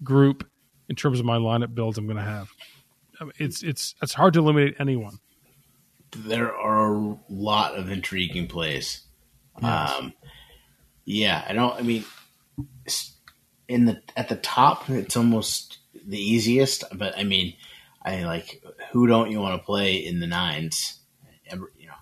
[0.04, 0.48] group
[0.90, 1.98] in terms of my lineup builds.
[1.98, 2.50] I'm going to have.
[3.20, 5.20] I mean, It's it's it's hard to eliminate anyone.
[6.16, 9.02] there are a lot of intriguing plays.
[9.62, 10.14] Um,
[11.06, 11.74] yeah, I don't.
[11.80, 12.04] I mean,
[13.68, 16.84] in the at the top, it's almost the easiest.
[16.98, 17.56] But I mean,
[18.04, 21.00] I like who don't you want to play in the nines?
[21.48, 21.94] Ever, you know,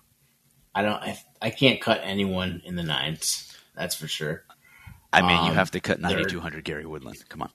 [0.74, 1.02] I don't.
[1.02, 3.56] I, I can't cut anyone in the nines.
[3.76, 4.46] That's for sure.
[5.12, 7.24] I mean, you Um, have to cut 9200 Gary Woodland.
[7.30, 7.52] Come on.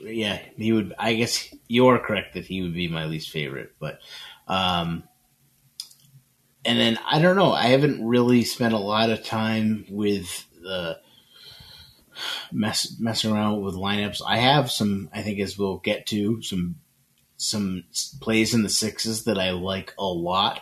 [0.00, 0.94] yeah, he would.
[0.98, 4.00] I guess you're correct that he would be my least favorite, but
[4.48, 5.04] um,
[6.64, 7.52] and then I don't know.
[7.52, 10.98] I haven't really spent a lot of time with the
[12.52, 14.20] mess messing around with lineups.
[14.26, 15.08] I have some.
[15.12, 16.76] I think as we'll get to some
[17.36, 17.84] some
[18.20, 20.60] plays in the sixes that I like a lot.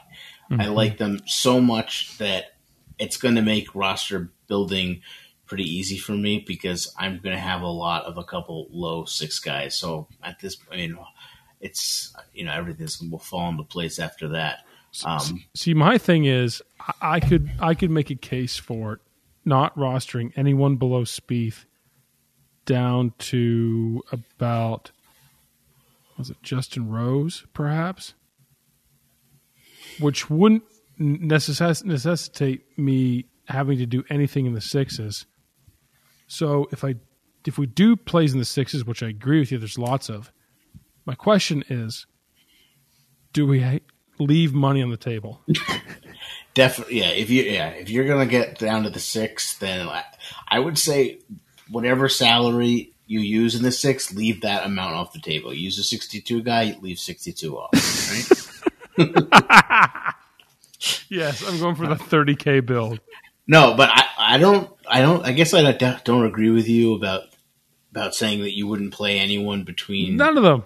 [0.58, 2.52] I like them so much that
[2.98, 5.00] it's going to make roster building
[5.46, 9.04] pretty easy for me because I'm going to have a lot of a couple low
[9.04, 9.76] six guys.
[9.76, 10.98] So at this, I mean,
[11.60, 14.58] it's you know everything's will fall into place after that.
[15.04, 19.00] Um, See, my thing is, I- I could I could make a case for
[19.44, 21.64] not rostering anyone below Spieth
[22.66, 24.90] down to about
[26.18, 28.14] was it Justin Rose, perhaps,
[29.98, 30.64] which wouldn't
[31.00, 35.26] necess- necessitate me having to do anything in the sixes.
[36.26, 36.94] So if I
[37.46, 40.32] if we do plays in the sixes, which I agree with you, there's lots of.
[41.04, 42.06] My question is,
[43.32, 43.80] do we
[44.18, 45.40] leave money on the table?
[46.54, 47.08] Definitely, yeah.
[47.08, 50.04] If you yeah, if you're gonna get down to the six, then I,
[50.48, 51.18] I would say
[51.70, 55.52] whatever salary you use in the six, leave that amount off the table.
[55.52, 57.70] Use a 62 guy, leave 62 off.
[57.74, 58.48] Right?
[61.08, 62.98] Yes, I'm going for the 30k build.
[63.46, 66.94] no, but I, I don't I don't I guess I don't, don't agree with you
[66.94, 67.22] about
[67.92, 70.64] about saying that you wouldn't play anyone between None of them.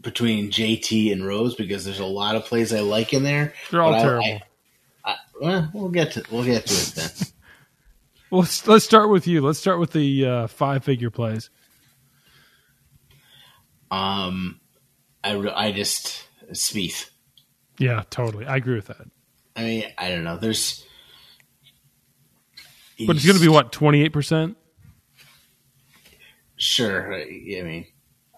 [0.00, 3.52] between JT and Rose because there's a lot of plays I like in there.
[3.70, 4.24] They're all but I- terrible.
[4.24, 4.42] I-
[5.12, 7.10] I- well, we'll get to we'll get to it then.
[8.30, 9.40] Well, let's, let's start with you.
[9.40, 11.50] Let's start with the uh, five figure plays.
[13.90, 14.60] Um,
[15.24, 17.10] I I just Spieth.
[17.80, 18.46] Yeah, totally.
[18.46, 19.08] I agree with that.
[19.56, 20.36] I mean, I don't know.
[20.36, 20.84] There's,
[23.06, 24.56] But it's going to be what 28 percent.
[26.56, 27.14] Sure.
[27.14, 27.86] I mean,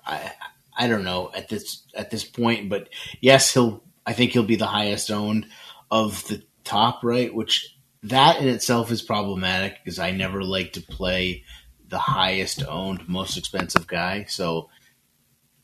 [0.07, 0.33] I
[0.79, 2.89] I don't know at this at this point, but
[3.21, 3.83] yes, he'll.
[4.07, 5.47] I think he'll be the highest owned
[5.91, 10.81] of the top right, which that in itself is problematic because I never like to
[10.81, 11.45] play
[11.89, 14.25] the highest owned, most expensive guy.
[14.29, 14.71] So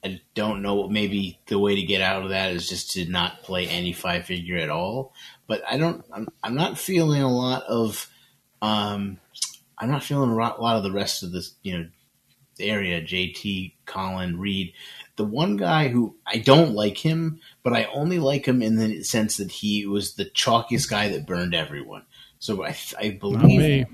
[0.05, 0.89] I don't know.
[0.89, 4.25] Maybe the way to get out of that is just to not play any five
[4.25, 5.13] figure at all.
[5.47, 6.05] But I don't.
[6.13, 8.09] I'm, I'm not feeling a lot of.
[8.63, 9.19] Um,
[9.77, 11.55] I'm not feeling a lot of the rest of this.
[11.63, 11.89] You know,
[12.61, 14.73] area, JT, Collin, Reed.
[15.17, 19.03] The one guy who I don't like him, but I only like him in the
[19.03, 22.05] sense that he was the chalkiest guy that burned everyone.
[22.39, 23.87] So I, I believe.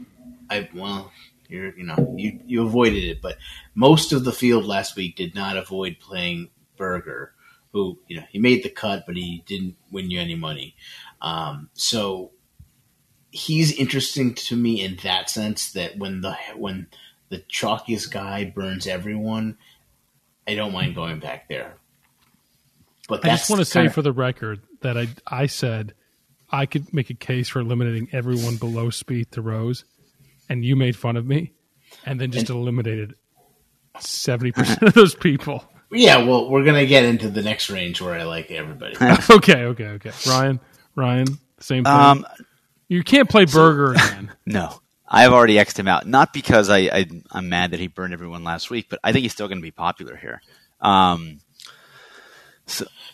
[0.50, 1.10] I well,
[1.48, 3.36] you're you know you you avoided it, but
[3.74, 7.32] most of the field last week did not avoid playing Berger,
[7.72, 10.74] who you know he made the cut, but he didn't win you any money.
[11.20, 12.32] Um, so
[13.30, 16.86] he's interesting to me in that sense that when the when
[17.30, 19.56] the chalkiest guy burns everyone,
[20.46, 21.74] I don't mind going back there.
[23.08, 25.94] But I just want to say kinda- for the record that I I said
[26.50, 29.84] I could make a case for eliminating everyone below Spieth to Rose,
[30.48, 31.52] and you made fun of me,
[32.06, 33.14] and then just eliminated
[34.00, 35.64] seventy percent of those people.
[35.90, 36.18] yeah.
[36.24, 38.96] Well, we're gonna get into the next range where I like everybody.
[39.30, 40.10] okay, okay, okay.
[40.26, 40.60] Ryan,
[40.94, 41.26] Ryan,
[41.60, 41.92] same thing.
[41.92, 42.26] Um,
[42.88, 44.30] you can't play Berger again.
[44.46, 46.06] no, I've already xed him out.
[46.06, 49.22] Not because I, I I'm mad that he burned everyone last week, but I think
[49.22, 50.42] he's still going to be popular here.
[50.80, 51.40] Um,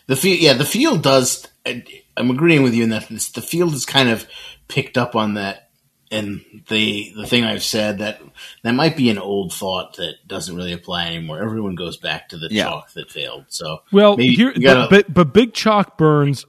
[0.07, 1.47] The field, yeah, the field does.
[1.65, 1.83] I-
[2.17, 4.27] I'm agreeing with you in that this, the field has kind of
[4.67, 5.69] picked up on that,
[6.11, 8.21] and the the thing I've said that
[8.63, 11.41] that might be an old thought that doesn't really apply anymore.
[11.41, 12.65] Everyone goes back to the Yeah.
[12.65, 13.45] chalk that failed.
[13.49, 16.45] So Well, maybe here, you gotta- but, but but Big Chalk burns,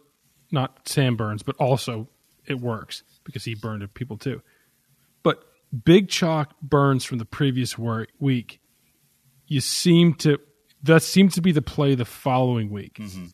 [0.50, 2.08] not Sam Burns, but also
[2.46, 4.42] it works because he burned people too.
[5.22, 5.42] But
[5.84, 8.60] Big Chalk burns from the previous wor- week.
[9.46, 10.38] You seem to
[10.82, 12.94] that seems to be the play the following week.
[12.94, 13.26] Mm-hmm.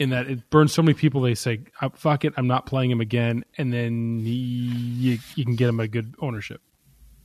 [0.00, 2.90] In that it burns so many people, they say, "Uh, "Fuck it, I'm not playing
[2.90, 6.62] him again," and then he, you, you can get him a good ownership.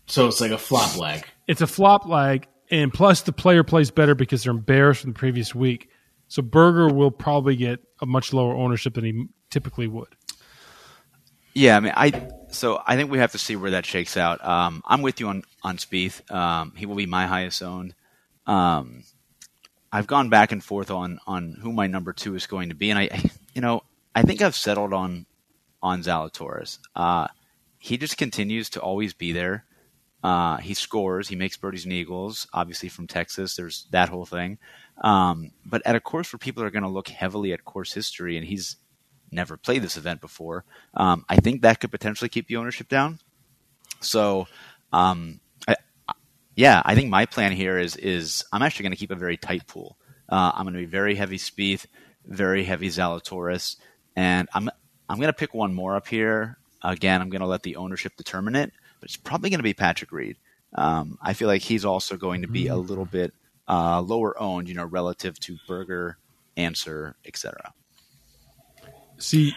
[0.08, 1.26] so it's like a flop lag.
[1.48, 5.18] It's a flop lag, and plus the player plays better because they're embarrassed from the
[5.18, 5.90] previous week.
[6.28, 10.14] So Berger will probably get a much lower ownership than he typically would.
[11.54, 14.44] Yeah, I mean, I so I think we have to see where that shakes out.
[14.46, 16.30] Um, I'm with you on on Spieth.
[16.30, 17.96] Um, he will be my highest owned.
[18.46, 19.04] Um,
[19.96, 22.90] I've gone back and forth on on who my number two is going to be,
[22.90, 23.10] and I,
[23.54, 25.26] you know, I think I've settled on
[25.82, 26.80] on Zalatoris.
[26.94, 27.28] Uh,
[27.80, 29.64] he just continues to always be there.
[30.22, 31.30] Uh, he scores.
[31.30, 32.46] He makes birdies and eagles.
[32.52, 34.58] Obviously from Texas, there's that whole thing.
[35.02, 38.36] Um, but at a course where people are going to look heavily at course history,
[38.36, 38.76] and he's
[39.32, 43.20] never played this event before, um, I think that could potentially keep the ownership down.
[44.02, 44.48] So,
[44.92, 45.40] um,
[46.56, 49.38] yeah, I think my plan here is is I'm actually going to keep a very
[49.38, 49.98] tight pool.
[50.30, 51.86] Uh, I'm going to be very heavy Spieth,
[52.26, 53.76] very heavy Zalatoris,
[54.16, 54.70] and I'm
[55.10, 56.58] I'm going to pick one more up here.
[56.82, 59.74] Again, I'm going to let the ownership determine it, but it's probably going to be
[59.74, 60.38] Patrick Reed.
[60.76, 63.34] Um, I feel like he's also going to be a little bit
[63.68, 66.18] uh, lower owned, you know, relative to Berger,
[66.58, 67.74] Xander, etc.
[69.18, 69.54] See,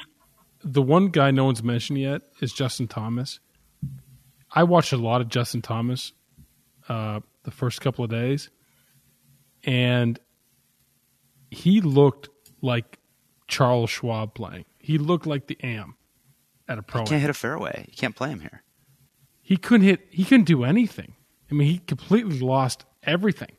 [0.63, 3.41] the one guy no one's mentioned yet is Justin Thomas.
[4.51, 6.13] I watched a lot of Justin Thomas
[6.89, 8.51] uh, the first couple of days,
[9.65, 10.19] and
[11.51, 12.29] he looked
[12.61, 12.99] like
[13.47, 14.65] Charles Schwab playing.
[14.79, 15.97] He looked like the Am
[16.69, 17.03] at a pro.
[17.03, 17.85] You can't hit a fairway.
[17.89, 18.63] You can't play him here.
[19.43, 20.01] he couldn't hit.
[20.11, 21.15] He couldn't do anything.
[21.51, 23.53] I mean, he completely lost everything.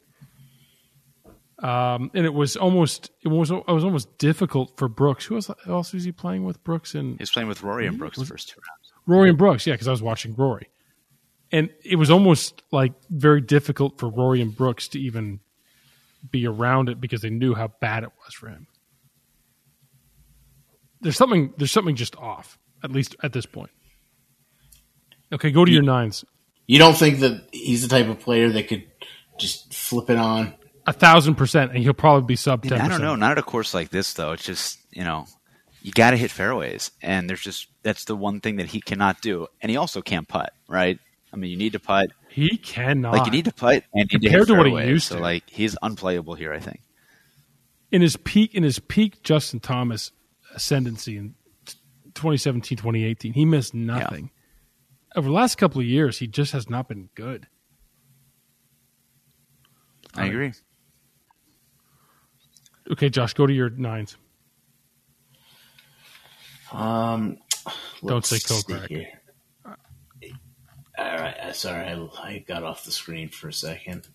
[1.60, 5.26] Um, and it was almost it was it was almost difficult for Brooks.
[5.26, 6.64] Who else, who else was he playing with?
[6.64, 8.94] Brooks and He was playing with Rory and Brooks the first two rounds.
[9.06, 9.68] Rory and Brooks.
[9.68, 10.70] Yeah, because I was watching Rory,
[11.52, 15.40] and it was almost like very difficult for Rory and Brooks to even
[16.30, 18.68] be around it because they knew how bad it was for him.
[21.02, 23.72] There's something there's something just off, at least at this point.
[25.32, 26.26] Okay, go to your nines.
[26.68, 28.84] You don't think that he's the type of player that could
[29.40, 30.54] just flip it on?
[30.86, 33.16] A thousand percent, and he'll probably be sub I don't know.
[33.16, 34.34] Not at a course like this, though.
[34.34, 35.26] It's just you know,
[35.82, 39.22] you got to hit fairways, and there's just that's the one thing that he cannot
[39.22, 41.00] do, and he also can't putt, right?
[41.32, 42.12] I mean, you need to putt.
[42.30, 43.14] He cannot.
[43.14, 45.16] Like you need to putt and you need to Compared to what he used so
[45.18, 45.22] to.
[45.22, 46.52] like he's unplayable here.
[46.54, 46.82] I think.
[47.92, 50.12] in his peak in his peak Justin Thomas
[50.56, 51.36] ascendancy in
[52.16, 54.32] 2017 2018 he missed nothing
[55.16, 57.48] over the last couple of years he just has not been good
[60.16, 60.52] I agree.
[62.92, 64.18] okay Josh go to your nines
[66.72, 67.38] Um,
[68.06, 69.08] Don't say see Kokrak.
[71.00, 74.10] All right, uh, sorry, I, I got off the screen for a second.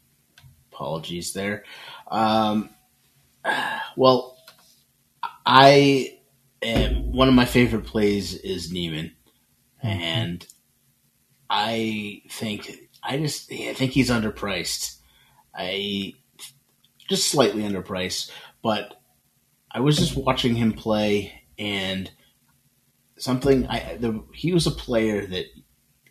[0.70, 1.64] Apologies there.
[2.08, 2.68] Um,
[3.96, 4.36] well,
[5.46, 6.18] I
[6.60, 9.12] am, one of my favorite plays is Niemann,
[9.82, 10.46] and
[11.48, 12.70] I think
[13.02, 14.98] I just I think he's underpriced.
[15.54, 16.12] I
[17.08, 18.30] just slightly underpriced,
[18.62, 19.00] but
[19.70, 22.10] I was just watching him play and
[23.16, 25.46] something I the he was a player that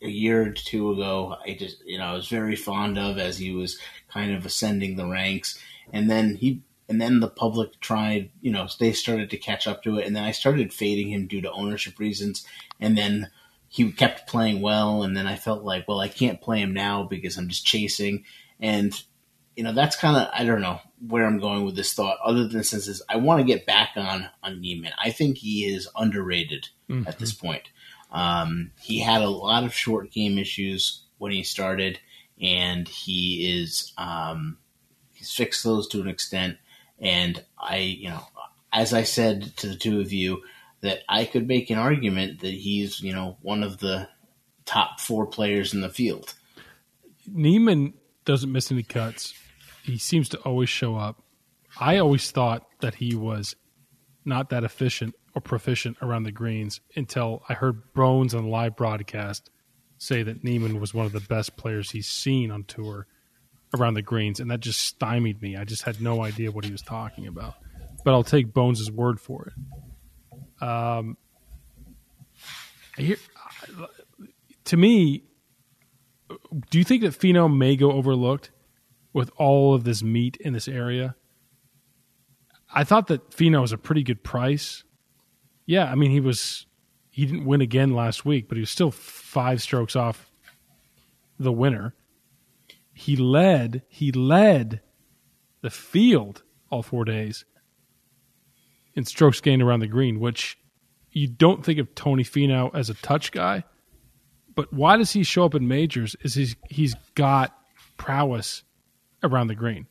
[0.03, 3.37] a year or two ago I just you know I was very fond of as
[3.37, 3.79] he was
[4.09, 5.59] kind of ascending the ranks.
[5.91, 9.83] And then he and then the public tried you know they started to catch up
[9.83, 10.05] to it.
[10.05, 12.45] And then I started fading him due to ownership reasons.
[12.79, 13.29] And then
[13.67, 15.03] he kept playing well.
[15.03, 18.25] And then I felt like well I can't play him now because I'm just chasing.
[18.59, 18.93] And
[19.55, 22.47] you know that's kind of I don't know where I'm going with this thought other
[22.47, 26.69] than since I want to get back on on Niemann I think he is underrated
[26.89, 27.07] mm-hmm.
[27.07, 27.63] at this point
[28.13, 31.99] um, he had a lot of short game issues when he started,
[32.41, 34.57] and he is um,
[35.13, 36.57] he's fixed those to an extent.
[36.99, 38.23] And I, you know,
[38.71, 40.43] as I said to the two of you,
[40.81, 44.07] that I could make an argument that he's, you know, one of the
[44.65, 46.33] top four players in the field.
[47.27, 47.93] Niemann
[48.25, 49.33] doesn't miss any cuts
[49.83, 51.21] he seems to always show up
[51.79, 53.55] I always thought that he was
[54.25, 59.49] not that efficient or proficient around the greens until I heard Bones on live broadcast
[59.97, 63.07] say that Niemann was one of the best players he's seen on tour
[63.75, 65.55] around the greens, and that just stymied me.
[65.55, 67.55] I just had no idea what he was talking about.
[68.03, 70.63] But I'll take Bones' word for it.
[70.63, 71.17] Um,
[72.97, 73.17] here,
[74.65, 75.23] to me,
[76.69, 78.51] do you think that Finau may go overlooked
[79.13, 81.15] with all of this meat in this area?
[82.73, 84.83] I thought that Finau was a pretty good price.
[85.65, 86.65] Yeah, I mean he was
[87.09, 90.31] he didn't win again last week, but he was still five strokes off
[91.39, 91.95] the winner.
[92.93, 94.81] He led he led
[95.61, 97.45] the field all four days
[98.95, 100.57] in strokes gained around the green, which
[101.11, 103.63] you don't think of Tony Finau as a touch guy,
[104.55, 106.15] but why does he show up in majors?
[106.21, 107.55] Is he's he's got
[107.97, 108.63] prowess
[109.23, 109.87] around the green.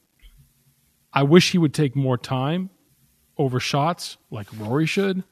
[1.12, 2.70] I wish he would take more time
[3.36, 5.24] over shots like Rory should.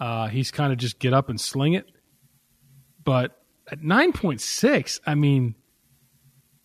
[0.00, 1.86] Uh, he's kind of just get up and sling it.
[3.04, 3.40] But
[3.70, 5.54] at 9.6, I mean,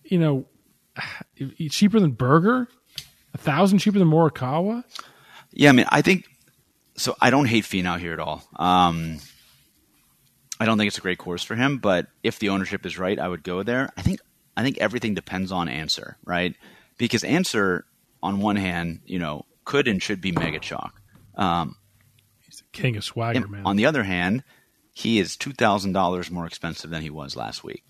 [0.04, 0.46] you know,
[1.70, 2.68] cheaper than Berger,
[3.32, 4.84] a thousand cheaper than Morikawa.
[5.52, 6.26] Yeah, I mean, I think
[6.96, 7.16] so.
[7.20, 8.42] I don't hate Finau here at all.
[8.56, 9.18] Um,
[10.60, 13.18] I don't think it's a great course for him, but if the ownership is right,
[13.18, 13.92] I would go there.
[13.96, 14.20] I think
[14.56, 16.54] I think everything depends on Xander, right?
[16.96, 17.82] Because Xander,
[18.24, 21.00] on one hand, you know, could and should be mega chalk.
[21.36, 21.76] Um,
[22.44, 23.62] He's the king of swagger, man.
[23.64, 24.42] on the other hand,
[24.92, 27.84] he is two thousand dollars more expensive than he was last week.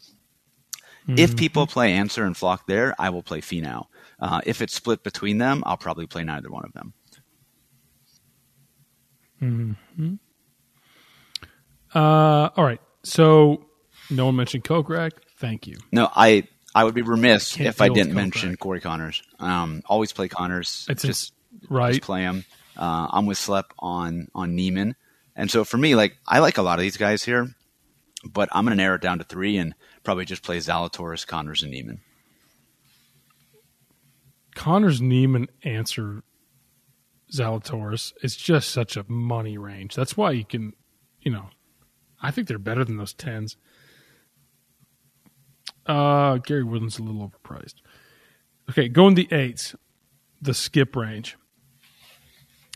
[1.07, 3.87] If people play Xander and Flock there, I will play Finau.
[4.19, 6.95] Uh, if it's split between them, I'll probably play neither one of them.
[11.95, 12.81] uh, all right.
[13.03, 13.67] So
[14.11, 15.13] no one mentioned Kokrak.
[15.39, 15.77] Thank you.
[15.93, 19.23] No, I I would be remiss if I didn't mention Corey Conners.
[19.39, 20.87] Um, always play Conners.
[20.89, 21.33] It's just
[21.69, 21.93] right.
[21.93, 22.45] just play him.
[22.77, 24.97] Uh, I'm with Slep on on Niemann,
[25.37, 27.49] and so for me, like I like a lot of these guys here,
[28.25, 31.63] but I'm going to narrow it down to three and probably just play Zalatoris, Conners,
[31.63, 32.01] and Niemann.
[34.55, 36.23] Conners Niemann Xander
[37.33, 39.95] Zalatoris is just such a money range.
[39.95, 40.73] That's why you can,
[41.21, 41.51] you know,
[42.23, 43.57] I think they're better than those tens.
[45.87, 47.75] Uh, Gary Woodland's a little overpriced.
[48.71, 49.75] Okay, going the eights,
[50.41, 51.37] the skip range.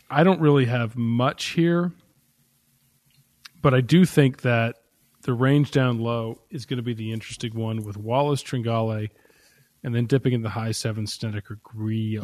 [0.09, 1.91] I don't really have much here,
[3.61, 4.75] but I do think that
[5.23, 9.09] the range down low is going to be the interesting one with Wallace Tringale
[9.83, 12.23] and then dipping in the high seven Snedeker Grillo.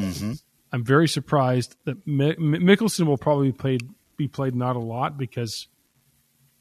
[0.71, 3.81] I'm very surprised that Mi- Mickelson will probably be played,
[4.17, 5.67] be played not a lot because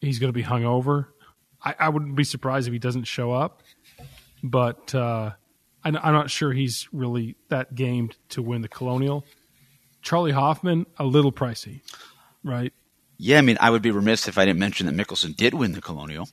[0.00, 1.06] he's going to be hungover.
[1.64, 3.62] I, I wouldn't be surprised if he doesn't show up,
[4.44, 5.32] but uh,
[5.82, 9.24] I'm not sure he's really that gamed to win the Colonial.
[10.02, 11.80] Charley Hoffman, a little pricey,
[12.44, 12.72] right?
[13.16, 15.72] Yeah, I mean, I would be remiss if I didn't mention that Mickelson did win
[15.72, 16.28] the Colonial.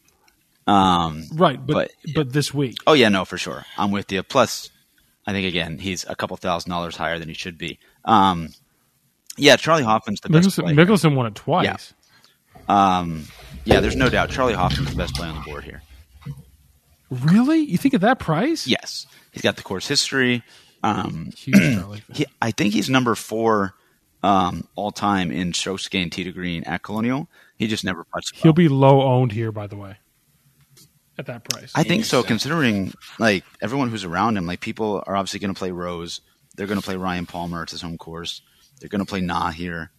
[0.68, 4.22] Um, Right, but But- but, this week, oh yeah, no, for sure, I'm with you.
[4.24, 4.70] Plus,
[5.26, 7.80] I think again, he's a couple thousand dollars higher than he should be.
[8.06, 8.50] Um,
[9.38, 10.74] yeah, Charley Hoffman's the best Mickelson.
[10.76, 11.94] Mickelson won it twice.
[12.68, 12.98] Yeah.
[13.00, 13.26] Um,
[13.66, 15.82] yeah, there's no doubt Charley Hoffman's the best play on the board here.
[17.12, 17.60] Really?
[17.60, 18.66] You think at that price?
[18.66, 20.44] Yes, he's got the course history.
[20.82, 23.76] Um, Huge he, I think he's number four
[24.24, 27.28] um, all time in strokes gained tee to green at Colonial.
[27.58, 28.32] He just never putts.
[28.34, 29.98] He'll be low owned here, by the way.
[31.18, 31.72] At that price.
[31.76, 34.48] I think so, considering like everyone who's around him.
[34.48, 36.22] Like people are obviously going to play Rose.
[36.56, 37.64] They're going to play Ryan Palmer.
[37.64, 38.42] It's his home course.
[38.80, 39.92] They're going to play Na here.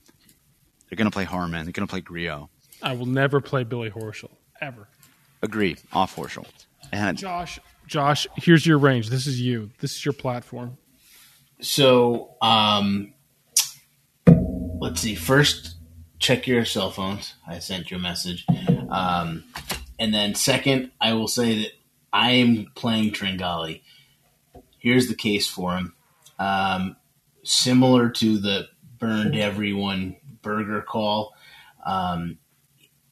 [0.89, 1.65] They're going to play Harman.
[1.65, 2.51] They're going to play Grillo.
[2.83, 4.89] I will never play Billy Horschel ever.
[5.43, 5.77] Agree.
[5.93, 6.47] Off Horschel.
[6.93, 9.09] And Josh, Josh, here's your range.
[9.09, 9.71] This is you.
[9.81, 10.77] This is your platform.
[11.61, 13.15] So, um,
[14.27, 15.15] let's see.
[15.15, 15.77] First,
[16.19, 17.35] check your cell phones.
[17.47, 18.47] I sent you a message.
[18.91, 19.45] Um,
[19.99, 21.73] and then, second, I will say that
[22.13, 23.81] I am playing Tringale.
[24.79, 25.95] Here's the case for him.
[26.39, 26.97] Um,
[27.45, 28.69] similar to the
[28.99, 31.35] burned everyone Berger call,
[31.87, 32.39] um,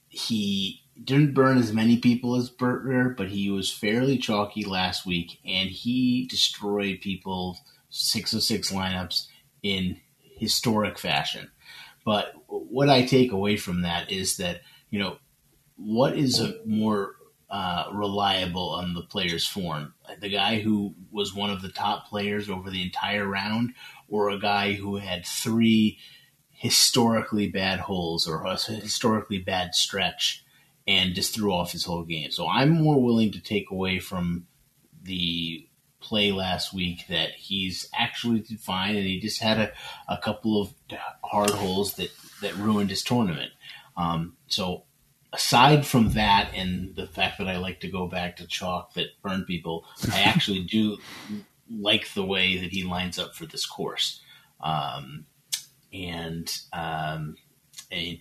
[0.08, 5.38] he didn't burn as many people as Berger, but he was fairly chalky last week,
[5.44, 9.26] and he destroyed people six of six lineups
[9.62, 10.00] in
[10.36, 11.50] historic fashion.
[12.04, 15.18] But what I take away from that is that you know
[15.76, 17.14] what is a more
[17.48, 22.48] uh, reliable on the player's form, the guy who was one of the top players
[22.48, 23.74] over the entire round,
[24.08, 25.98] or a guy who had three
[26.50, 30.44] historically bad holes or a historically bad stretch
[30.90, 32.32] and just threw off his whole game.
[32.32, 34.48] So I'm more willing to take away from
[35.04, 35.64] the
[36.00, 39.72] play last week that he's actually fine and he just had a,
[40.08, 40.74] a couple of
[41.22, 42.10] hard holes that,
[42.42, 43.52] that ruined his tournament.
[43.96, 44.82] Um, so
[45.32, 49.22] aside from that and the fact that I like to go back to chalk that
[49.22, 50.98] burn people, I actually do
[51.70, 54.20] like the way that he lines up for this course.
[54.60, 55.26] Um,
[55.92, 57.36] and um,
[57.92, 58.18] and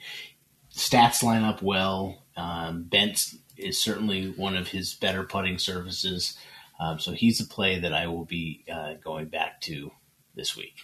[0.80, 2.24] stats line up well.
[2.40, 6.38] Um, Bent is certainly one of his better putting services.
[6.80, 9.92] Um, so he's a play that I will be uh, going back to
[10.36, 10.76] this week.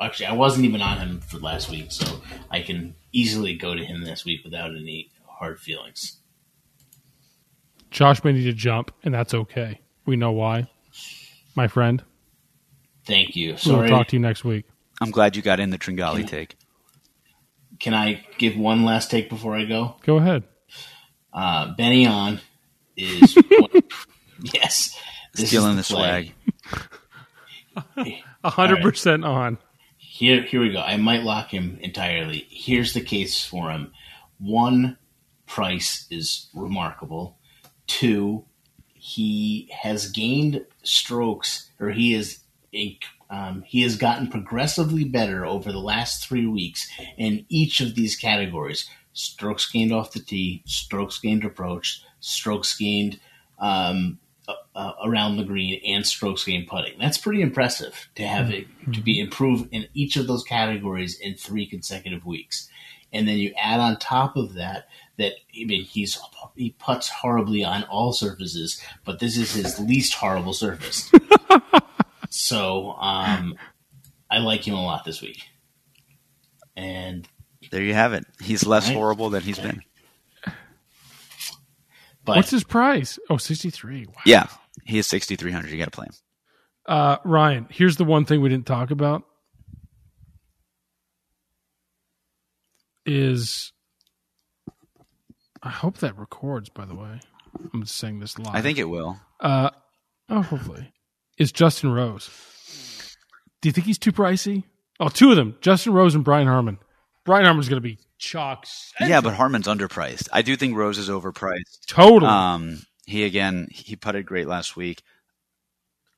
[0.00, 2.20] Actually, I wasn't even on him for last week, so
[2.50, 6.16] I can easily go to him this week without any hard feelings.
[7.92, 9.80] Josh may need to jump, and that's okay.
[10.04, 10.68] We know why.
[11.54, 12.02] My friend.
[13.06, 13.56] Thank you.
[13.64, 14.64] We'll talk to you next week.
[15.00, 16.56] I'm glad you got in the Tringale take.
[17.78, 19.94] Can I give one last take before I go?
[20.02, 20.42] Go ahead.
[21.34, 22.40] Uh, Benny on
[22.96, 23.36] is
[24.42, 24.96] yes,
[25.34, 26.32] this is Stealing the play.
[27.96, 28.22] swag.
[28.44, 28.82] A hundred right.
[28.84, 29.58] percent on.
[29.98, 30.80] Here, here we go.
[30.80, 32.46] I might lock him entirely.
[32.50, 33.92] Here's the case for him:
[34.38, 34.96] one,
[35.46, 37.36] price is remarkable.
[37.88, 38.44] Two,
[38.94, 42.40] he has gained strokes, or he is
[42.72, 42.96] a,
[43.28, 48.14] um, he has gotten progressively better over the last three weeks in each of these
[48.14, 53.18] categories: strokes gained off the tee, strokes gained approach, strokes gained
[53.58, 56.98] um, uh, around the green, and strokes gained putting.
[56.98, 61.34] That's pretty impressive to have it to be improved in each of those categories in
[61.34, 62.68] three consecutive weeks.
[63.12, 66.18] And then you add on top of that that I mean he's
[66.56, 71.10] he puts horribly on all surfaces, but this is his least horrible surface.
[72.30, 73.54] so um,
[74.30, 75.44] I like him a lot this week.
[76.76, 77.28] And
[77.74, 78.24] There you have it.
[78.40, 78.94] He's less Right.
[78.96, 79.82] horrible than he's been.
[82.24, 83.18] but What's his price?
[83.28, 84.06] Oh, 63.
[84.06, 84.12] Wow.
[84.24, 84.46] Yeah,
[84.84, 85.72] he is 6,300.
[85.72, 86.12] You got to play him.
[86.86, 89.24] Uh, Ryan, here's the one thing we didn't talk about
[93.04, 93.72] is
[95.60, 97.18] I hope that records, by the way.
[97.72, 98.54] I'm just saying this live.
[98.54, 99.18] I think it will.
[99.40, 99.70] uh
[100.28, 100.92] oh hopefully.
[101.38, 102.30] Is Justin Rose.
[103.60, 104.62] Do you think he's too pricey?
[105.00, 106.78] Oh, two of them, Justin Rose and Brian Harman.
[107.24, 108.66] Brian Harman's gonna be chalk.
[109.00, 110.28] Yeah, but Harman's underpriced.
[110.32, 111.86] I do think Rose is overpriced.
[111.86, 112.30] totally.
[112.30, 115.02] Um, he again, he putted great last week.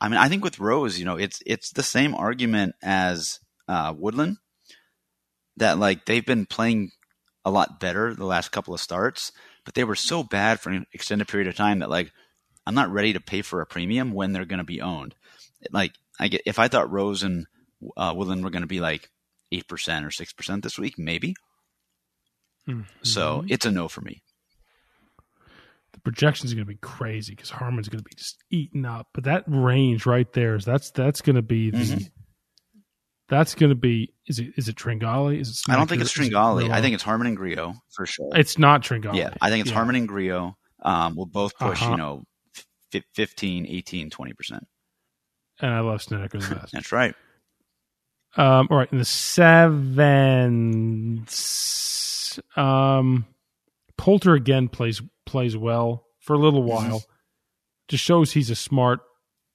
[0.01, 3.95] I mean, I think with Rose, you know, it's it's the same argument as uh,
[3.97, 4.37] Woodland
[5.57, 6.91] that like they've been playing
[7.45, 9.33] a lot better the last couple of starts,
[9.65, 12.13] but they were so bad for an extended period of time that like
[12.67, 15.15] I'm not ready to pay for a premium when they're going to be owned.
[15.71, 17.47] Like I get if I thought Rose and
[17.97, 19.11] uh, Woodland were going to be like
[19.57, 21.35] eight percent or six percent this week, maybe.
[23.03, 24.23] So it's a no for me.
[25.93, 29.07] the projections are going to be crazy because Harman's going to be just eaten up.
[29.15, 32.11] But that range right there is that's that's going to be the Mhm.
[33.29, 35.39] that's going to be is it is it Tringale?
[35.39, 36.11] Is it I don't think it's?
[36.19, 36.71] Is it Tringale.
[36.71, 38.31] I think it's Harman and Grillo for sure.
[38.35, 39.15] it's not Tringale.
[39.15, 39.77] yeah, I think it's Yeah.
[39.77, 40.57] Harman and Grillo.
[40.83, 41.93] Um, will both push, Uh-huh.
[41.93, 42.25] you know,
[42.95, 44.61] f- 15, 18, 20%.
[45.61, 46.73] and I love Snedeker the best.
[46.73, 47.15] That's right.
[48.37, 49.05] Um, all right, in the
[51.37, 53.27] sevens, um,
[53.97, 57.03] Poulter again plays plays well for a little while.
[57.89, 59.01] Just shows he's a smart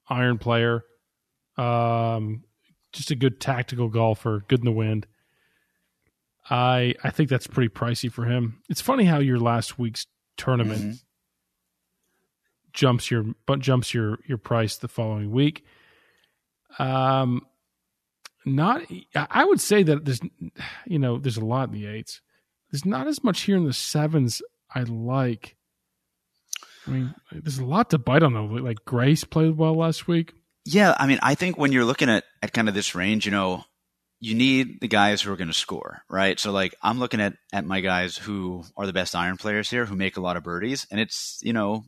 [0.10, 0.84] iron player.
[1.58, 2.44] Um,
[2.92, 5.06] just a good tactical golfer, good in the wind.
[6.50, 8.62] I I think that's pretty pricey for him.
[8.70, 10.08] It's funny how your last week's
[10.38, 11.04] tournament Mhm.
[12.74, 15.64] jumps your but jumps your your price the following week.
[16.80, 17.46] Um,
[18.46, 18.84] not
[19.16, 20.22] I would say that there's
[20.86, 22.22] you know there's a lot in the eights.
[22.72, 24.42] There's not as much here in the sevens
[24.74, 25.56] I like.
[26.88, 28.46] I mean, there's a lot to bite on though.
[28.46, 30.34] Like Grace played well last week.
[30.66, 33.32] Yeah, I mean, I think when you're looking at, at kind of this range, you
[33.32, 33.64] know,
[34.20, 36.40] you need the guys who are going to score, right?
[36.40, 39.86] So, like, I'm looking at, at my guys who are the best iron players here,
[39.86, 41.84] who make a lot of birdies, and it's, you know,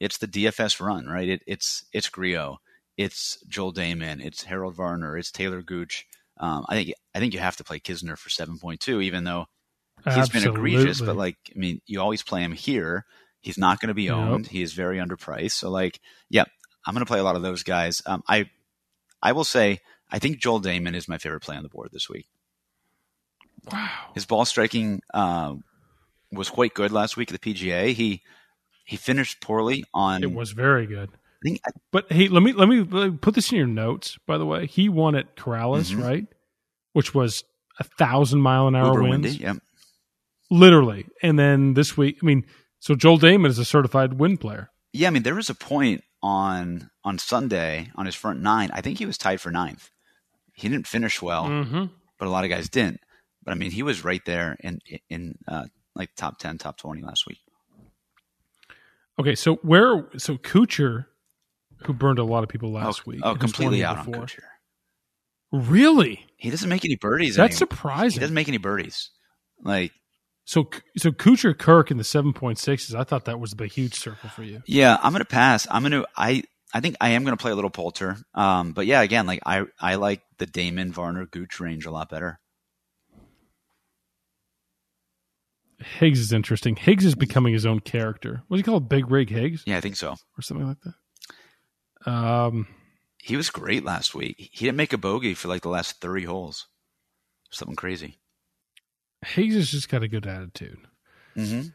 [0.00, 1.28] it's the DFS run, right?
[1.28, 2.58] It, it's it's Grillo,
[2.96, 6.06] it's Joel Dahmen, it's Harold Varner, it's Taylor Gooch.
[6.38, 9.46] Um, I think I think you have to play Kisner for 7.2, even though
[10.14, 11.00] he's been egregious.
[11.00, 13.04] But like, I mean, you always play him here.
[13.40, 14.14] He's not going to be Yep.
[14.16, 14.46] owned.
[14.48, 15.52] He is very underpriced.
[15.52, 16.44] So like, yeah,
[16.86, 18.02] I'm going to play a lot of those guys.
[18.06, 18.50] Um, I
[19.22, 19.80] I will say
[20.10, 22.26] I think Joel Dahmen is my favorite play on the board this week.
[23.72, 25.54] wow, His ball striking uh,
[26.32, 27.92] was quite good last week at the PGA.
[27.92, 28.22] He
[28.84, 30.22] he finished poorly on.
[30.22, 31.10] it was very good.
[31.46, 34.18] I But hey, let me let me, let me put this in your notes.
[34.26, 36.02] By the way, he won at Corales, Mhm.
[36.02, 36.26] right?
[36.92, 37.44] Which was
[37.78, 39.42] a thousand mile an hour uber winds, windy.
[39.42, 39.54] Yeah.
[40.50, 41.06] literally.
[41.22, 42.44] And then this week, I mean,
[42.78, 44.70] so Joel Dahmen is a certified win player.
[44.92, 48.70] Yeah, I mean, there was a point on on Sunday on his front nine.
[48.72, 49.90] I think he was tied for ninth.
[50.54, 51.84] He didn't finish well, Mm-hmm.
[52.18, 53.00] but a lot of guys didn't.
[53.42, 54.78] But I mean, he was right there in
[55.10, 55.64] in uh,
[55.94, 57.40] like top ten, top twenty last week.
[59.18, 61.06] Okay, so where so Kuchar,
[61.86, 64.26] who burned a lot of people last oh, week, oh completely out on before.
[64.26, 64.42] Kuchar.
[65.52, 66.26] Really?
[66.36, 67.36] He doesn't make any birdies.
[67.36, 68.02] That's anymore.
[68.14, 69.10] He doesn't make any birdies.
[69.62, 69.92] Like,
[70.44, 72.94] So so Kuchar Kirk in the seven point sixes.
[72.94, 74.62] I thought that was a huge circle for you.
[74.66, 75.66] yeah, I'm gonna pass.
[75.70, 76.04] I'm gonna.
[76.16, 78.16] I I think I am gonna play a little Poulter.
[78.34, 82.10] Um, but yeah, again, like I I like the Dahmen Varner Gooch range a lot
[82.10, 82.40] better.
[85.98, 86.76] Higgs is interesting.
[86.76, 88.42] Higgs is becoming his own character.
[88.48, 88.88] What do you call it?
[88.88, 90.12] Big Rig Higgs Yeah, I think so.
[90.36, 90.94] or something like that.
[92.06, 92.66] Um,
[93.18, 94.36] He was great last week.
[94.52, 96.66] He didn't make a bogey for like the last 30 holes.
[97.50, 98.18] Something crazy.
[99.24, 100.78] Higgs has just got a good attitude.
[101.36, 101.68] Mm-hmm.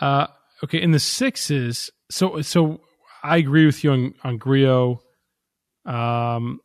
[0.00, 0.26] Uh,
[0.64, 2.80] okay, in the sixes, so so
[3.22, 5.02] I agree with you on on Grillo.
[5.84, 6.60] Um,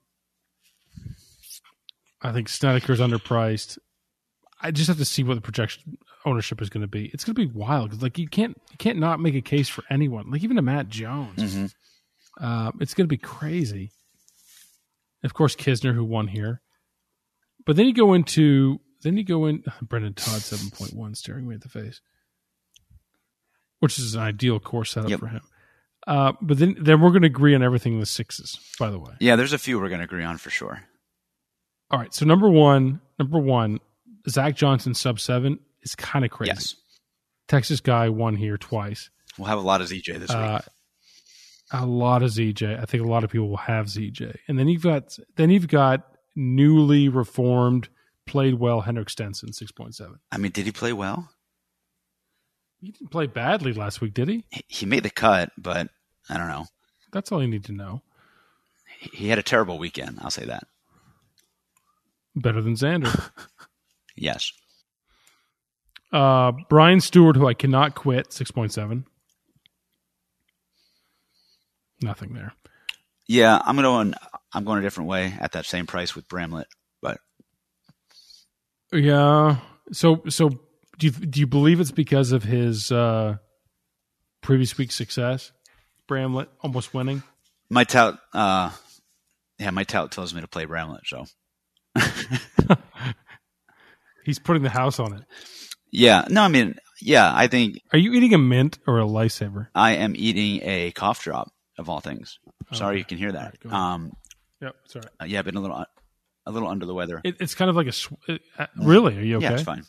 [2.22, 3.78] I think Snedeker's underpriced.
[4.62, 7.12] I just have to see what the projection ownership is going to be.
[7.14, 9.68] It's going to be wild because like you can't you can't not make a case
[9.70, 11.40] for anyone, like even a Matt Jones.
[11.40, 11.66] Mm-hmm.
[12.40, 13.92] Uh, it's going to be crazy.
[15.24, 16.62] Of course, Kisner who won here,
[17.66, 21.48] but then you go into then you go in Brendon Todd seven point one staring
[21.48, 22.02] me at the face,
[23.80, 25.20] which is an ideal course setup Yep.
[25.20, 25.42] for him.
[26.06, 28.60] Uh, but then then we're going to agree on everything in the sixes.
[28.80, 30.84] By the way, Yeah, there's a few we're going to agree on for sure.
[31.90, 32.14] all right.
[32.14, 33.80] So number one, number one,
[34.28, 36.52] Zach Johnson sub seven is kind of crazy.
[36.54, 36.76] Yes.
[37.48, 39.10] Texas guy won here twice.
[39.38, 40.74] We'll have a lot of ZJ this Uh, week.
[41.76, 42.80] A lot of ZJ.
[42.80, 45.68] I think a lot of people will have ZJ, and then you've got then you've
[45.68, 47.90] got newly reformed,
[48.28, 50.20] played well Henrik Stenson six point seven.
[50.32, 51.30] I mean, did he play well?
[52.80, 54.44] He didn't play badly last week, did he?
[54.68, 55.88] He- made the cut, but
[56.30, 56.66] I don't know.
[57.12, 58.02] That's all you need to know.
[59.00, 60.20] He- He had a terrible weekend.
[60.22, 60.68] I'll say that.
[62.36, 63.30] Better than Xander.
[64.16, 64.52] Yes.
[66.12, 69.08] uh, Brian Stuard, who I cannot quit, six point seven.
[72.04, 72.54] Nothing there.
[73.28, 74.14] Yeah, I'm going.
[74.54, 76.68] I'm going a different way at that same price with Bramlett,
[77.02, 77.20] but
[78.92, 79.58] Yeah.
[79.92, 80.50] So so
[81.00, 83.38] do you do you believe it's because of his uh,
[84.42, 85.52] previous week's success?
[86.08, 87.24] Bramlett almost winning.
[87.70, 88.20] my tout.
[88.34, 88.72] Uh,
[89.58, 91.04] yeah, my tout tells me to play Bramlett.
[91.06, 91.26] So
[94.26, 95.24] He's putting the house on it.
[95.92, 99.68] yeah, no, I mean, yeah, I think Are you eating a mint or a lifesaver?
[99.76, 102.40] I am eating a cough drop of all things.
[102.72, 103.00] Sorry, Okay.
[103.00, 103.58] you can hear that.
[103.64, 104.12] Right, um,
[104.62, 105.06] Yep, sorry.
[105.22, 105.86] uh, yeah, been a little
[106.46, 107.22] a little under the weather.
[107.24, 107.92] It, it's kind of like a.
[107.92, 109.18] Sw- it, uh, really?
[109.18, 109.46] Are you okay?
[109.46, 109.84] Yeah, it's fine.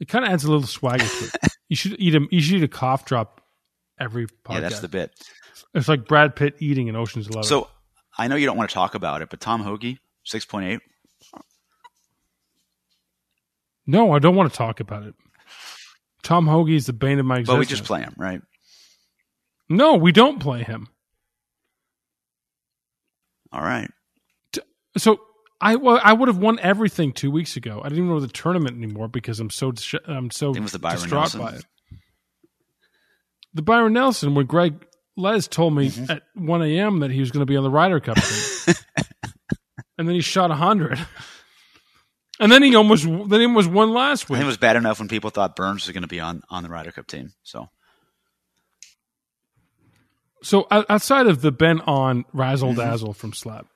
[0.00, 1.52] It kind of adds a little swagger to it.
[1.68, 2.26] you should eat a.
[2.30, 3.40] You should eat a cough drop
[4.00, 4.52] every podcast.
[4.54, 5.12] Yeah, that's the bit.
[5.74, 7.44] It's like Brad Pitt eating in Ocean's Eleven.
[7.44, 7.68] So
[8.18, 10.80] I know you don't want to talk about it, but Tom Hoge, six point eight.
[13.86, 15.14] no, I don't want to talk about it.
[16.22, 17.54] Tom Hoge is the bane of my existence.
[17.54, 18.40] But we just play him, right?
[19.68, 20.88] No, we don't play him.
[23.52, 23.90] All right.
[24.96, 25.20] So
[25.60, 27.80] I well, I would have won everything two weeks ago.
[27.80, 29.72] I didn't even know the tournament anymore because I'm so
[30.06, 31.40] I'm so was distraught Nelson.
[31.40, 31.64] by it.
[33.54, 34.74] The Byron Nelson, when Greg
[35.16, 36.10] Les told me Mm-hmm.
[36.10, 37.00] at 1 a.m.
[37.00, 38.74] that he was going to be on the Ryder Cup team,
[39.98, 40.98] and then he shot 100,
[42.40, 44.40] and then he almost then he almost won last week.
[44.40, 46.70] it was bad enough when people thought Burns was going to be on on the
[46.70, 47.32] Ryder Cup team.
[47.42, 47.68] So
[50.42, 53.66] So outside of the bent on razzle dazzle from Slep,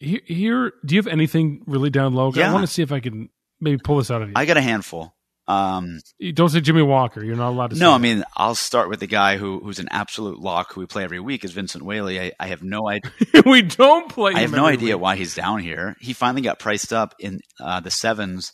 [0.00, 2.32] here, here, do you have anything really down low?
[2.32, 2.50] Yeah.
[2.50, 3.28] I want to see if I can
[3.60, 4.34] maybe pull this out of you.
[4.36, 5.14] I got a handful.
[5.48, 6.00] Um,
[6.34, 7.24] Don't say Jimmy Walker.
[7.24, 7.76] You're not allowed to.
[7.78, 10.86] no, I mean I'll start with the guy who who's an absolute lock who we
[10.86, 12.20] play every week is Vincent Whaley.
[12.20, 13.10] I, I have no idea.
[13.46, 14.34] we don't play.
[14.34, 15.02] I have no idea week.
[15.02, 15.96] why he's down here.
[16.00, 18.52] He finally got priced up in uh, the sevens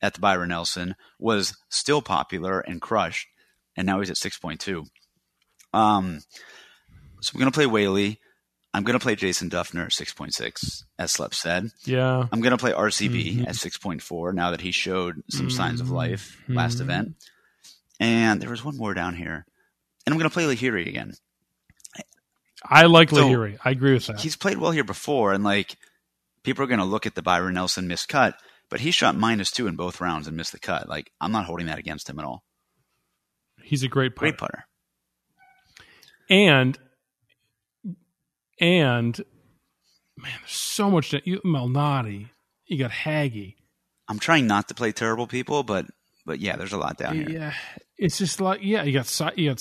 [0.00, 0.94] at the Byron Nelson.
[1.18, 3.26] Was still popular and crushed,
[3.76, 4.84] and now he's at six point two.
[5.72, 6.20] Um,
[7.20, 8.20] so I'm gonna play Whaley.
[8.74, 11.70] I'm gonna play Jason Dufner at six point six, as Slep said.
[11.84, 13.48] Yeah, I'm gonna play RCB Mhm.
[13.48, 16.56] at six point four now that he showed some signs of life Mhm.
[16.56, 17.16] last event.
[17.98, 19.46] And there was one more down here,
[20.04, 21.14] and I'm gonna play Lahiri again.
[22.68, 23.58] I like So- Lahiri.
[23.64, 24.20] I agree with that.
[24.20, 25.76] He's played well here before, and like
[26.42, 29.50] people are going to look at the Byron Nelson missed cut, but he shot minus
[29.50, 30.88] two in both rounds and missed the cut.
[30.88, 32.44] Like I'm not holding that against him at all.
[33.66, 34.30] He's a great putter.
[34.30, 34.64] Great putter.
[36.30, 36.78] and
[38.60, 39.18] and
[40.16, 41.12] man, there's so much.
[41.24, 42.28] You Malnati,
[42.66, 43.56] you got Haggy.
[44.08, 45.86] I'm trying not to play terrible people, but
[46.24, 47.28] but yeah, there's a lot down here.
[47.28, 47.54] Yeah,
[47.98, 49.58] it's just like yeah, you got you got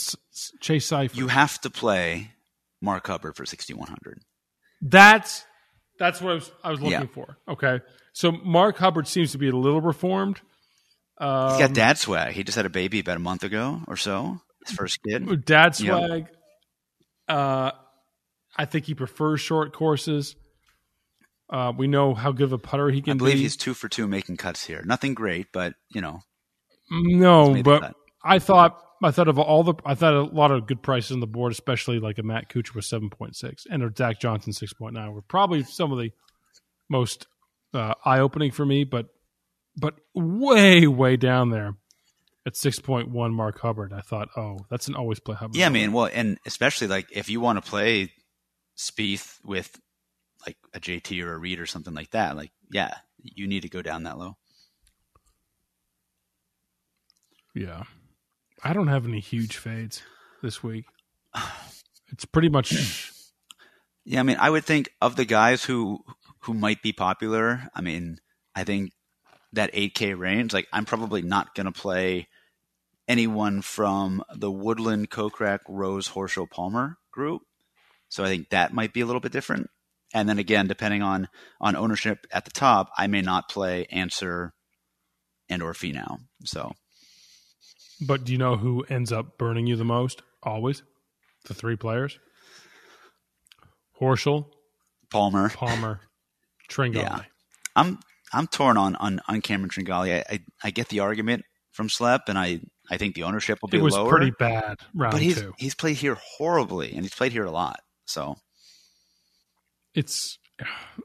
[0.61, 1.15] Chase Seiffert.
[1.15, 2.31] You have to play
[2.81, 4.21] Mark Hubbard for 6100.
[4.81, 5.45] That's
[5.97, 7.05] that's what I was, I was looking Yeah.
[7.07, 7.37] for.
[7.47, 7.79] Okay,
[8.13, 10.41] so Mark Hubbard seems to be a little reformed.
[11.17, 12.33] Um, He's got dad swag.
[12.33, 14.39] He just had a baby about a month ago or so.
[14.65, 15.45] His first kid.
[15.45, 16.27] dad swag.
[17.27, 17.71] Uh,
[18.57, 20.35] I think he prefers short courses.
[21.49, 23.41] Uh, we know how good of a putter he I can believe be.
[23.41, 24.81] he's two for two making cuts here.
[24.83, 26.21] Nothing great, but you know,
[26.89, 27.93] No, but.
[28.23, 31.19] I thought I thought of all the I thought a lot of good prices on
[31.19, 34.51] the board, especially like a Matt Kuchar was seven point six and a Zach Johnson
[34.51, 36.11] six point nine were probably some of the
[36.89, 37.27] most
[37.75, 39.07] uh, eye opening for me, but
[39.77, 41.75] but way way down there
[42.45, 43.93] at six point one Mark Hubbard.
[43.93, 45.55] I thought, oh, that's an always play Hubbard.
[45.55, 48.11] Yeah, I mean, well, and especially like if you want to play
[48.77, 49.79] Spieth with
[50.45, 53.69] like a JT or a Reed or something like that, like yeah, you need to
[53.69, 54.37] go down that low.
[57.53, 57.83] yeah.
[58.63, 60.01] I don't have any huge fades
[60.41, 60.85] this week.
[62.11, 63.11] It's pretty much
[64.05, 65.99] Yeah, I mean, I would think of the guys who
[66.41, 67.67] who might be popular.
[67.73, 68.19] I mean,
[68.55, 68.91] I think
[69.55, 70.53] that 8K range.
[70.53, 72.27] Like, I'm probably not going to play
[73.07, 77.41] anyone from the Woodland, Kokrak, Rose, Horschel, Palmer group.
[78.09, 79.69] So I think that might be a little bit different.
[80.13, 81.27] And then again, depending on
[81.59, 84.51] on ownership at the top, I may not play Xander
[85.49, 86.19] and or Finau.
[86.45, 86.73] So
[87.99, 90.21] But do you know who ends up burning you the most?
[90.43, 90.83] Always,
[91.45, 92.19] the three players:
[93.99, 94.45] Horschel,
[95.11, 96.01] Palmer, Palmer,
[96.69, 97.01] Tringale.
[97.01, 97.21] Yeah.
[97.75, 97.99] I'm
[98.35, 100.23] I'm torn on on, on Cameron Tringale.
[100.29, 102.59] I, I I get the argument from Slep, and I
[102.89, 104.09] I think the ownership will be It was lower.
[104.09, 105.53] pretty bad round but he's two.
[105.57, 107.79] he's played here horribly, and he's played here a lot.
[108.05, 108.35] So
[109.93, 110.37] It's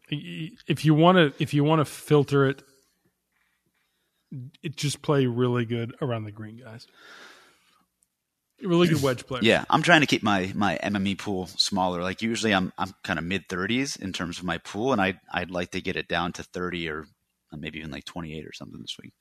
[0.08, 2.62] if you want to if you want to filter it,
[4.62, 6.86] it just play really good around the green guys.
[8.62, 9.44] Really good wedge players.
[9.44, 12.02] yeah, I'm trying to keep my my MME pool smaller.
[12.02, 15.06] Like usually, I'm I'm kind of mid 30s in terms of my pool, and I
[15.08, 17.06] I'd, I'd like to get it down to 30 or
[17.58, 19.12] maybe even like 28 or something this week.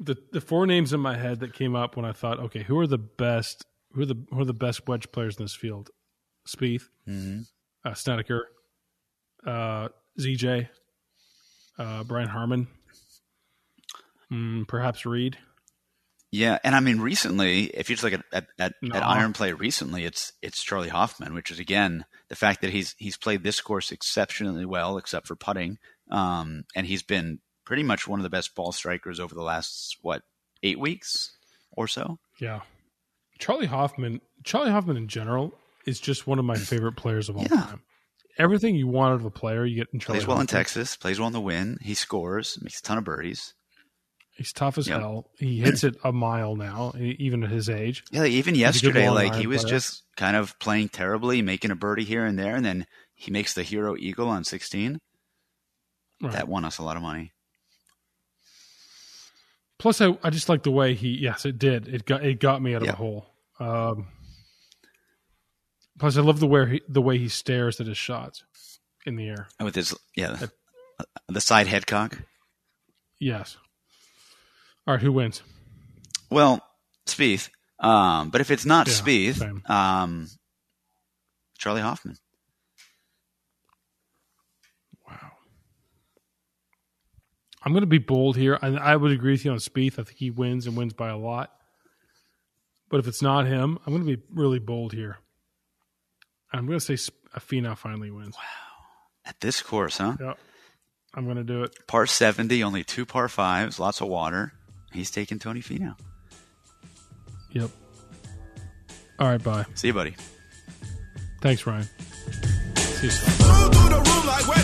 [0.00, 2.78] the the four names in my head that came up when I thought, okay, who
[2.78, 3.64] are the best?
[3.92, 5.90] Who are the who are the best wedge players in this field?
[6.46, 7.40] Spieth, Mm-hmm.
[7.88, 8.46] uh, Snedeker,
[9.46, 9.88] uh,
[10.18, 10.68] ZJ,
[11.78, 12.68] uh, Brian Harman,
[14.32, 15.38] mm, perhaps Reed.
[16.30, 18.96] Yeah, and I mean recently, if you just look at at, at, No.
[18.96, 22.94] at iron play recently, it's it's Charley Hoffman, which is again the fact that he's
[22.98, 25.78] he's played this course exceptionally well, except for putting,
[26.10, 29.96] um, and he's been pretty much one of the best ball strikers over the last,
[30.02, 30.22] what,
[30.62, 31.36] eight weeks
[31.72, 32.18] or so?
[32.40, 32.60] Yeah.
[33.38, 35.52] Charley Hoffman, Charley Hoffman in general
[35.86, 37.56] is just one of my favorite players of all yeah.
[37.56, 37.82] time.
[38.38, 40.18] Everything you want of a player, you get in Charley.
[40.18, 40.34] Plays Hoffman.
[40.34, 41.78] well in Texas, plays well in the win.
[41.82, 43.54] He scores, makes a ton of birdies.
[44.38, 45.00] He's tough as yep.
[45.00, 45.28] hell.
[45.36, 48.04] He hits it a mile now, even at his age.
[48.12, 49.70] Yeah, like even yesterday, like he was player.
[49.74, 52.86] just kind of playing terribly, making a birdie here and there, and then
[53.16, 55.00] he makes the hero eagle on 16
[56.22, 56.32] right.
[56.32, 57.32] that won us a lot of money.
[59.78, 61.08] Plus, I, I just like the way he.
[61.08, 61.88] Yes, it did.
[61.88, 62.94] It got it got me out of yep.
[62.94, 63.26] a hole.
[63.60, 64.08] Um,
[65.98, 68.44] plus, I love the way he, the way he stares at his shots
[69.06, 70.50] in the air oh, with his yeah the,
[71.28, 72.18] the side head cock.
[73.20, 73.56] Yes.
[74.86, 75.42] All right, who wins?
[76.30, 76.62] Well,
[77.06, 77.50] Spieth.
[77.78, 80.28] Um, but if it's not yeah, Spieth, um,
[81.58, 82.16] Charley Hoffman.
[87.68, 88.58] I'm going to be bold here.
[88.62, 89.98] I, I would agree with you on Spieth.
[89.98, 91.52] I think he wins and wins by a lot.
[92.88, 95.18] But if it's not him, I'm going to be really bold here.
[96.50, 98.34] I'm going to say Afina finally wins.
[98.36, 98.40] Wow.
[99.26, 100.16] At this course, huh?
[100.18, 100.38] Yep.
[101.12, 101.86] I'm going to do it.
[101.86, 104.54] Par 70, only two par fives, lots of water.
[104.90, 105.94] He's taking Tony Finau.
[107.50, 107.68] Yep.
[109.18, 109.66] All right, bye.
[109.74, 110.16] See you, buddy.
[111.42, 111.86] Thanks, Ryan.
[112.76, 114.57] See you soon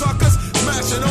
[0.00, 0.34] suckers.
[0.60, 1.09] Smashing